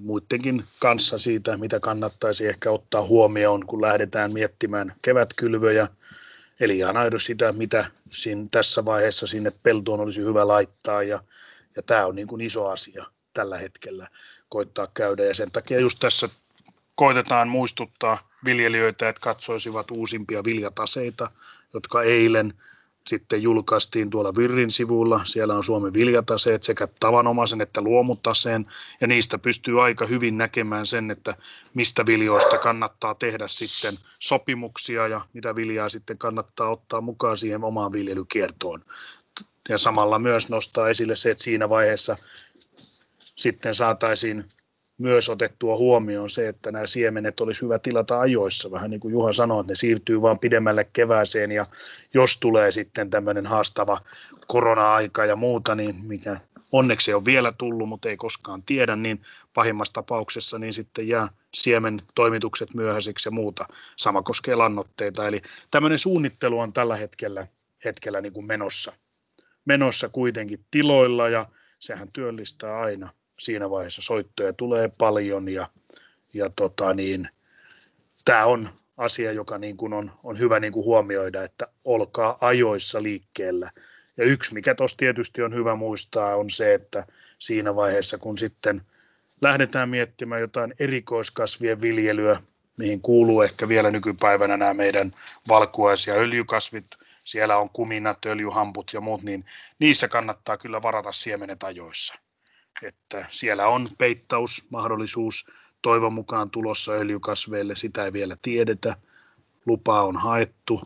muidenkin 0.00 0.64
kanssa 0.80 1.18
siitä, 1.18 1.56
mitä 1.56 1.80
kannattaisi 1.80 2.46
ehkä 2.46 2.70
ottaa 2.70 3.02
huomioon, 3.02 3.66
kun 3.66 3.82
lähdetään 3.82 4.32
miettimään 4.32 4.94
kevätkylvöjä. 5.02 5.88
Eli 6.60 6.78
ihan 6.78 6.96
aidosti 6.96 7.26
sitä, 7.26 7.52
mitä 7.52 7.90
siinä, 8.10 8.44
tässä 8.50 8.84
vaiheessa 8.84 9.26
sinne 9.26 9.52
peltoon 9.62 10.00
olisi 10.00 10.20
hyvä 10.20 10.48
laittaa. 10.48 11.02
Ja, 11.02 11.22
ja 11.76 11.82
tämä 11.82 12.06
on 12.06 12.16
niin 12.16 12.28
kuin 12.28 12.40
iso 12.40 12.68
asia 12.68 13.04
tällä 13.34 13.58
hetkellä 13.58 14.08
koittaa 14.48 14.88
käydä. 14.94 15.24
Ja 15.24 15.34
sen 15.34 15.50
takia 15.50 15.80
just 15.80 15.98
tässä 15.98 16.28
koitetaan 16.94 17.48
muistuttaa 17.48 18.28
viljelijöitä, 18.44 19.08
että 19.08 19.20
katsoisivat 19.20 19.90
uusimpia 19.90 20.44
viljataseita, 20.44 21.30
jotka 21.74 22.02
eilen 22.02 22.54
sitten 23.06 23.42
julkaistiin 23.42 24.10
tuolla 24.10 24.36
Virrin 24.36 24.70
sivulla. 24.70 25.24
Siellä 25.24 25.54
on 25.54 25.64
Suomen 25.64 25.92
viljataseet 25.92 26.62
sekä 26.62 26.88
tavanomaisen 27.00 27.60
että 27.60 27.80
luomutaseen, 27.80 28.66
ja 29.00 29.06
niistä 29.06 29.38
pystyy 29.38 29.84
aika 29.84 30.06
hyvin 30.06 30.38
näkemään 30.38 30.86
sen, 30.86 31.10
että 31.10 31.36
mistä 31.74 32.06
viljoista 32.06 32.58
kannattaa 32.58 33.14
tehdä 33.14 33.48
sitten 33.48 33.94
sopimuksia 34.18 35.08
ja 35.08 35.20
mitä 35.32 35.56
viljaa 35.56 35.88
sitten 35.88 36.18
kannattaa 36.18 36.70
ottaa 36.70 37.00
mukaan 37.00 37.38
siihen 37.38 37.64
omaan 37.64 37.92
viljelykiertoon. 37.92 38.84
Ja 39.68 39.78
samalla 39.78 40.18
myös 40.18 40.48
nostaa 40.48 40.88
esille 40.88 41.16
se, 41.16 41.30
että 41.30 41.44
siinä 41.44 41.68
vaiheessa 41.68 42.16
sitten 43.34 43.74
saataisiin 43.74 44.44
myös 44.98 45.28
otettua 45.28 45.76
huomioon 45.76 46.30
se, 46.30 46.48
että 46.48 46.72
nämä 46.72 46.86
siemenet 46.86 47.40
olisi 47.40 47.62
hyvä 47.62 47.78
tilata 47.78 48.20
ajoissa. 48.20 48.70
Vähän 48.70 48.90
niin 48.90 49.00
kuin 49.00 49.12
Juha 49.12 49.32
sanoi, 49.32 49.60
että 49.60 49.70
ne 49.72 49.76
siirtyy 49.76 50.22
vaan 50.22 50.38
pidemmälle 50.38 50.86
kevääseen 50.92 51.52
ja 51.52 51.66
jos 52.14 52.38
tulee 52.40 52.70
sitten 52.70 53.10
tämmöinen 53.10 53.46
haastava 53.46 54.00
korona-aika 54.46 55.24
ja 55.24 55.36
muuta, 55.36 55.74
niin 55.74 55.96
mikä 56.02 56.40
onneksi 56.72 57.14
on 57.14 57.24
vielä 57.24 57.52
tullut, 57.58 57.88
mutta 57.88 58.08
ei 58.08 58.16
koskaan 58.16 58.62
tiedä, 58.62 58.96
niin 58.96 59.22
pahimmassa 59.54 59.94
tapauksessa 59.94 60.58
niin 60.58 60.72
sitten 60.72 61.08
jää 61.08 61.28
siemen 61.54 62.02
toimitukset 62.14 62.74
myöhäiseksi 62.74 63.28
ja 63.28 63.32
muuta. 63.32 63.68
Sama 63.96 64.22
koskee 64.22 64.54
lannoitteita. 64.54 65.28
Eli 65.28 65.42
tämmöinen 65.70 65.98
suunnittelu 65.98 66.60
on 66.60 66.72
tällä 66.72 66.96
hetkellä, 66.96 67.46
hetkellä 67.84 68.20
niin 68.20 68.32
kuin 68.32 68.46
menossa, 68.46 68.92
menossa 69.64 70.08
kuitenkin 70.08 70.64
tiloilla 70.70 71.28
ja 71.28 71.46
sehän 71.78 72.08
työllistää 72.12 72.80
aina 72.80 73.10
siinä 73.40 73.70
vaiheessa 73.70 74.02
soittoja 74.02 74.52
tulee 74.52 74.90
paljon 74.98 75.48
ja, 75.48 75.68
ja 76.34 76.50
tota 76.56 76.94
niin, 76.94 77.28
tämä 78.24 78.44
on 78.44 78.68
asia, 78.96 79.32
joka 79.32 79.58
niin 79.58 79.76
kuin 79.76 79.92
on, 79.92 80.12
on 80.24 80.38
hyvä 80.38 80.60
niin 80.60 80.72
kuin 80.72 80.84
huomioida, 80.84 81.44
että 81.44 81.66
olkaa 81.84 82.38
ajoissa 82.40 83.02
liikkeellä. 83.02 83.70
Ja 84.16 84.24
yksi, 84.24 84.54
mikä 84.54 84.74
tuossa 84.74 84.96
tietysti 84.96 85.42
on 85.42 85.54
hyvä 85.54 85.74
muistaa, 85.74 86.36
on 86.36 86.50
se, 86.50 86.74
että 86.74 87.06
siinä 87.38 87.76
vaiheessa, 87.76 88.18
kun 88.18 88.38
sitten 88.38 88.82
lähdetään 89.40 89.88
miettimään 89.88 90.40
jotain 90.40 90.74
erikoiskasvien 90.78 91.80
viljelyä, 91.80 92.40
mihin 92.76 93.00
kuuluu 93.00 93.42
ehkä 93.42 93.68
vielä 93.68 93.90
nykypäivänä 93.90 94.56
nämä 94.56 94.74
meidän 94.74 95.12
valkuais- 95.48 96.06
ja 96.06 96.14
öljykasvit, 96.14 96.86
siellä 97.24 97.56
on 97.56 97.70
kuminat, 97.70 98.26
öljyhamput 98.26 98.90
ja 98.92 99.00
muut, 99.00 99.22
niin 99.22 99.44
niissä 99.78 100.08
kannattaa 100.08 100.56
kyllä 100.56 100.82
varata 100.82 101.12
siemenet 101.12 101.62
ajoissa 101.62 102.14
että 102.82 103.26
siellä 103.30 103.68
on 103.68 103.88
peittausmahdollisuus 103.98 105.46
toivon 105.82 106.12
mukaan 106.12 106.50
tulossa 106.50 106.92
öljykasveille, 106.92 107.76
sitä 107.76 108.04
ei 108.04 108.12
vielä 108.12 108.36
tiedetä, 108.42 108.96
lupaa 109.66 110.02
on 110.02 110.16
haettu, 110.16 110.80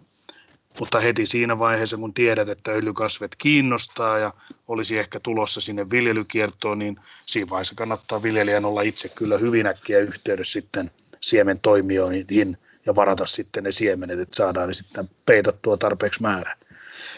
mutta 0.81 1.01
heti 1.01 1.27
siinä 1.27 1.59
vaiheessa, 1.59 1.97
kun 1.97 2.15
tiedät, 2.15 2.49
että 2.49 2.71
öljykasvet 2.71 3.37
kiinnostaa 3.39 4.19
ja 4.19 4.33
olisi 4.69 4.99
ehkä 4.99 5.21
tulossa 5.21 5.61
sinne 5.61 5.91
viljelykiertoon, 5.91 6.79
niin 6.79 6.97
siinä 7.27 7.51
vaiheessa 7.51 7.75
kannattaa 7.75 8.23
viljelijän 8.23 8.65
olla 8.65 8.83
itse 8.83 9.09
kyllä 9.09 9.39
hyvin 9.39 9.67
äkkiä 9.67 9.99
yhteydessä 9.99 10.53
sitten 10.53 10.91
siemen 11.21 11.61
toimijoihin 11.61 12.59
ja 12.87 12.95
varata 12.95 13.27
sitten 13.27 13.65
ne 13.65 13.73
siemenet, 13.73 14.19
että 14.19 14.37
saadaan 14.37 14.69
ne 14.69 14.75
sitten 14.75 15.05
peitattua 15.27 15.77
tarpeeksi 15.77 16.23
määrän. 16.23 16.57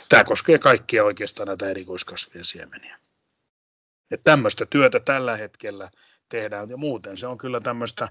Tämä 0.09 0.25
koskee 0.25 0.59
kaikkia 0.59 1.05
oikeastaan 1.05 1.47
näitä 1.47 1.71
erikoiskasvien 1.71 2.45
siemeniä. 2.45 2.99
Että 4.11 4.31
tämmöistä 4.31 4.67
työtä 4.67 5.01
tällä 5.01 5.37
hetkellä 5.37 5.91
tehdään 6.29 6.71
ja 6.71 6.77
muuten 6.77 7.17
se 7.17 7.27
on 7.27 7.39
kyllä 7.39 7.61
tämmöistä 7.61 8.09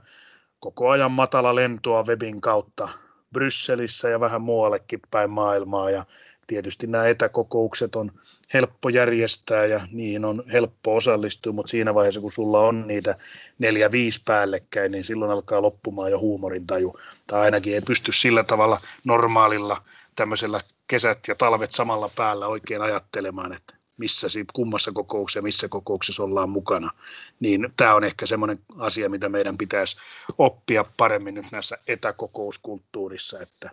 koko 0.59 0.89
ajan 0.89 1.11
matala 1.11 1.55
lentoa 1.55 2.03
webin 2.03 2.41
kautta 2.41 2.89
Brysselissä 3.33 4.09
ja 4.09 4.19
vähän 4.19 4.41
muuallekin 4.41 4.99
päin 5.11 5.29
maailmaa 5.29 5.89
ja 5.89 6.05
tietysti 6.47 6.87
nämä 6.87 7.07
etäkokoukset 7.07 7.95
on 7.95 8.11
helppo 8.53 8.89
järjestää 8.89 9.65
ja 9.65 9.87
niihin 9.91 10.25
on 10.25 10.43
helppo 10.51 10.95
osallistua, 10.95 11.53
mutta 11.53 11.69
siinä 11.69 11.93
vaiheessa 11.93 12.21
kun 12.21 12.31
sulla 12.31 12.59
on 12.59 12.87
niitä 12.87 13.15
neljä, 13.59 13.91
viisi 13.91 14.21
päällekkäin, 14.25 14.91
niin 14.91 15.03
silloin 15.03 15.31
alkaa 15.31 15.61
loppumaan 15.61 16.11
jo 16.11 16.19
huumorintaju. 16.19 16.99
Tai 17.27 17.41
ainakin 17.41 17.73
ei 17.73 17.81
pysty 17.81 18.11
sillä 18.11 18.43
tavalla 18.43 18.81
normaalilla 19.03 19.81
tämmöisellä 20.15 20.61
kesät 20.87 21.19
ja 21.27 21.35
talvet 21.35 21.71
samalla 21.71 22.09
päällä 22.15 22.47
oikein 22.47 22.81
ajattelemaan, 22.81 23.53
että 23.53 23.78
missä 23.99 24.27
kummassa 24.53 24.91
kokouksessa, 24.91 25.41
missä 25.41 25.67
kokouksessa 25.67 26.23
ollaan 26.23 26.49
mukana, 26.49 26.91
niin 27.39 27.73
tämä 27.77 27.95
on 27.95 28.03
ehkä 28.03 28.25
semmoinen 28.25 28.59
asia, 28.77 29.09
mitä 29.09 29.29
meidän 29.29 29.57
pitäisi 29.57 29.97
oppia 30.37 30.85
paremmin 30.97 31.33
nyt 31.33 31.45
näissä 31.51 31.77
etäkokouskulttuurissa, 31.87 33.39
että 33.39 33.71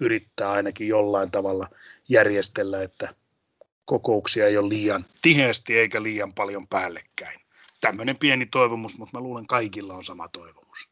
yrittää 0.00 0.50
ainakin 0.50 0.88
jollain 0.88 1.30
tavalla 1.30 1.68
järjestellä, 2.08 2.82
että 2.82 3.14
kokouksia 3.84 4.46
ei 4.46 4.58
ole 4.58 4.68
liian 4.68 5.04
tiheästi 5.22 5.78
eikä 5.78 6.02
liian 6.02 6.32
paljon 6.32 6.66
päällekkäin. 6.66 7.40
Tämmöinen 7.80 8.16
pieni 8.16 8.46
toivomus, 8.46 8.98
mutta 8.98 9.18
mä 9.18 9.22
luulen 9.22 9.46
kaikilla 9.46 9.94
on 9.94 10.04
sama 10.04 10.28
toivomus. 10.28 10.88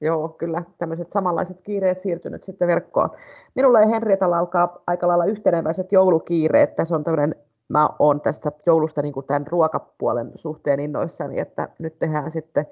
Joo, 0.00 0.28
kyllä 0.28 0.62
tämmöiset 0.78 1.12
samanlaiset 1.12 1.60
kiireet 1.62 2.02
siirtynyt 2.02 2.44
sitten 2.44 2.68
verkkoon. 2.68 3.10
Minulla 3.54 3.80
ja 3.80 3.86
Henrietalla 3.86 4.38
alkaa 4.38 4.82
aika 4.86 5.08
lailla 5.08 5.24
yhteneväiset 5.24 5.92
joulukiireet. 5.92 6.76
Tässä 6.76 6.94
on 6.94 7.04
tämmöinen 7.04 7.34
mä 7.68 7.88
oon 7.98 8.20
tästä 8.20 8.52
joulusta 8.66 9.02
niin 9.02 9.14
kuin 9.14 9.26
tämän 9.26 9.46
ruokapuolen 9.46 10.32
suhteen 10.34 10.80
innoissani, 10.80 11.38
että 11.38 11.68
nyt 11.78 11.98
tehdään 11.98 12.30
sitten 12.30 12.66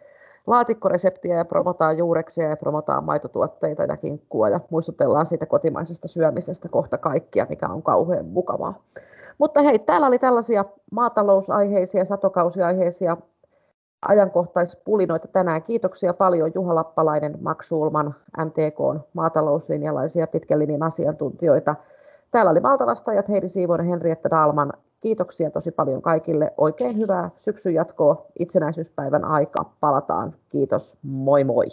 laatikkoreseptiä 0.47 1.37
ja 1.37 1.45
promotaan 1.45 1.99
juureksia 1.99 2.49
ja 2.49 2.57
promotaan 2.57 3.05
maitotuotteita 3.05 3.83
ja 3.83 3.97
kinkkua 3.97 4.49
ja 4.49 4.61
muistutellaan 4.71 5.27
siitä 5.27 5.47
kotimaisesta 5.47 6.09
syömisestä 6.09 6.69
kohta 6.69 6.99
kaikkia, 6.99 7.47
mikä 7.49 7.69
on 7.69 7.83
kauhean 7.83 8.27
mukavaa. 8.27 8.75
Mutta 9.39 9.63
hei, 9.63 9.79
täällä 9.79 10.07
oli 10.07 10.19
tällaisia 10.19 10.65
maatalousaiheisia, 10.91 12.05
satokausiaiheisia 12.05 13.17
ajankohtaispulinoita 14.09 15.29
tänään. 15.29 15.63
Kiitoksia 15.63 16.15
paljon 16.15 16.53
Juha 16.55 16.75
Lappalainen, 16.75 17.39
Maksuulman, 17.41 18.15
MTK 18.45 19.05
maatalouslinjalaisia 19.13 20.27
pitkän 20.27 20.59
linjan 20.59 20.83
asiantuntijoita. 20.83 21.75
Täällä 22.35 22.51
oli 22.51 22.63
valtavastajat 22.63 23.29
Heidi 23.29 23.49
Siivoinen, 23.49 23.87
Henrietta 23.87 24.31
Dalman. 24.31 24.73
Kiitoksia 25.01 25.51
tosi 25.51 25.71
paljon 25.71 26.03
kaikille. 26.03 26.53
Oikein 26.57 26.99
hyvää 26.99 27.31
syksyn 27.39 27.75
jatkoa 27.75 28.27
itsenäisyyspäivän 28.39 29.25
aika. 29.25 29.65
Palataan. 29.81 30.35
Kiitos. 30.49 30.95
Moi 31.03 31.45
moi. 31.45 31.67